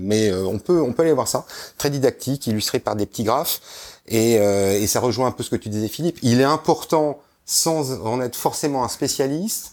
mais 0.00 0.32
on 0.32 0.58
peut 0.58 0.80
on 0.80 0.92
peut 0.92 1.02
aller 1.02 1.12
voir 1.12 1.28
ça, 1.28 1.46
très 1.78 1.90
didactique, 1.90 2.48
illustré 2.48 2.80
par 2.80 2.96
des 2.96 3.06
petits 3.06 3.24
graphes 3.24 3.60
et, 4.06 4.34
et 4.34 4.86
ça 4.86 5.00
rejoint 5.00 5.28
un 5.28 5.32
peu 5.32 5.42
ce 5.42 5.50
que 5.50 5.56
tu 5.56 5.68
disais 5.68 5.88
Philippe. 5.88 6.18
Il 6.22 6.40
est 6.40 6.44
important 6.44 7.18
sans 7.46 8.00
en 8.06 8.20
être 8.20 8.36
forcément 8.36 8.84
un 8.84 8.88
spécialiste 8.88 9.72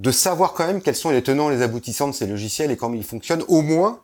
de 0.00 0.10
savoir 0.10 0.54
quand 0.54 0.66
même 0.66 0.82
quels 0.82 0.96
sont 0.96 1.10
les 1.10 1.22
tenants 1.22 1.50
et 1.50 1.56
les 1.56 1.62
aboutissants 1.62 2.08
de 2.08 2.12
ces 2.12 2.26
logiciels 2.26 2.70
et 2.70 2.76
comment 2.76 2.94
ils 2.94 3.04
fonctionnent, 3.04 3.44
au 3.48 3.62
moins 3.62 4.00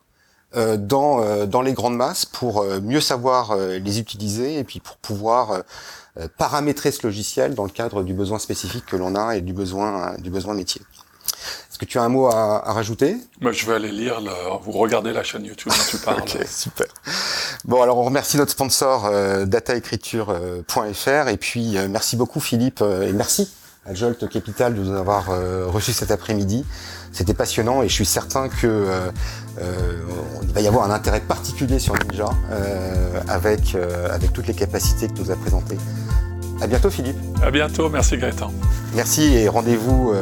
euh, 0.57 0.77
dans, 0.77 1.23
euh, 1.23 1.47
dans 1.47 1.63
les 1.63 1.73
grandes 1.73 1.97
masses 1.97 2.25
pour 2.25 2.61
euh, 2.61 2.81
mieux 2.81 3.01
savoir 3.01 3.57
les 3.57 3.99
utiliser 4.01 4.59
et 4.59 4.65
puis 4.65 4.81
pour 4.81 4.97
pouvoir 4.97 5.63
paramétrer 6.37 6.91
ce 6.91 7.07
logiciel 7.07 7.55
dans 7.55 7.65
le 7.65 7.71
cadre 7.71 8.03
du 8.03 8.15
besoin 8.15 8.39
spécifique 8.39 8.85
que 8.85 8.97
l'on 8.97 9.15
a 9.15 9.37
et 9.37 9.41
du 9.41 9.53
besoin 9.53 10.17
du 10.19 10.29
besoin 10.29 10.55
métier. 10.55 10.83
que 11.79 11.85
tu 11.87 11.99
as 11.99 12.03
un 12.03 12.09
mot 12.09 12.27
à, 12.27 12.73
rajouter? 12.73 13.17
Bah, 13.41 13.53
Je 13.53 13.65
vais 13.65 13.75
aller 13.75 13.93
lire, 13.93 14.21
vous 14.63 14.73
regardez 14.73 15.13
la 15.13 15.23
chaîne 15.23 15.45
YouTube 15.45 15.73
dont 15.73 15.85
tu 15.89 15.97
parles. 16.05 16.21
ok, 16.21 16.47
super. 16.47 16.89
Bon, 17.67 17.83
alors 17.83 17.99
on 17.99 18.05
remercie 18.05 18.39
notre 18.39 18.53
sponsor 18.53 19.05
euh, 19.07 19.45
dataécriture.fr 19.45 21.29
et 21.29 21.37
puis 21.37 21.77
euh, 21.77 21.89
merci 21.91 22.17
beaucoup 22.17 22.41
Philippe 22.41 22.81
euh, 22.81 23.07
et 23.07 23.13
merci 23.13 23.53
à 23.85 23.93
Jolt 23.93 24.29
Capital 24.31 24.75
de 24.75 24.83
nous 24.83 24.97
avoir 24.97 25.29
reçu 25.73 25.93
cet 25.95 26.11
après-midi. 26.11 26.67
C'était 27.13 27.33
passionnant 27.33 27.83
et 27.83 27.89
je 27.89 27.95
suis 27.95 28.05
certain 28.05 28.51
que 28.51 28.87
il 29.59 30.53
va 30.53 30.61
y 30.61 30.67
avoir 30.69 30.85
un 30.85 30.95
intérêt 30.95 31.21
particulier 31.21 31.79
sur 31.79 31.95
Ninja 31.95 32.29
avec 33.27 33.75
avec 34.11 34.35
toutes 34.35 34.47
les 34.49 34.55
capacités 34.55 35.09
que 35.09 35.15
tu 35.15 35.23
nous 35.23 35.31
as 35.31 35.37
présentées. 35.37 35.79
À 36.61 36.67
bientôt 36.67 36.91
Philippe. 36.91 37.17
À 37.43 37.51
bientôt, 37.51 37.89
merci 37.89 38.19
Greta. 38.19 38.49
Merci 38.95 39.35
et 39.35 39.49
rendez-vous 39.49 40.13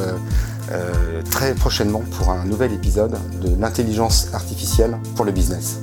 très 1.29 1.53
prochainement 1.55 2.05
pour 2.16 2.31
un 2.31 2.44
nouvel 2.44 2.72
épisode 2.72 3.18
de 3.42 3.61
l'intelligence 3.61 4.29
artificielle 4.35 4.96
pour 5.16 5.24
le 5.24 5.33
business. 5.33 5.81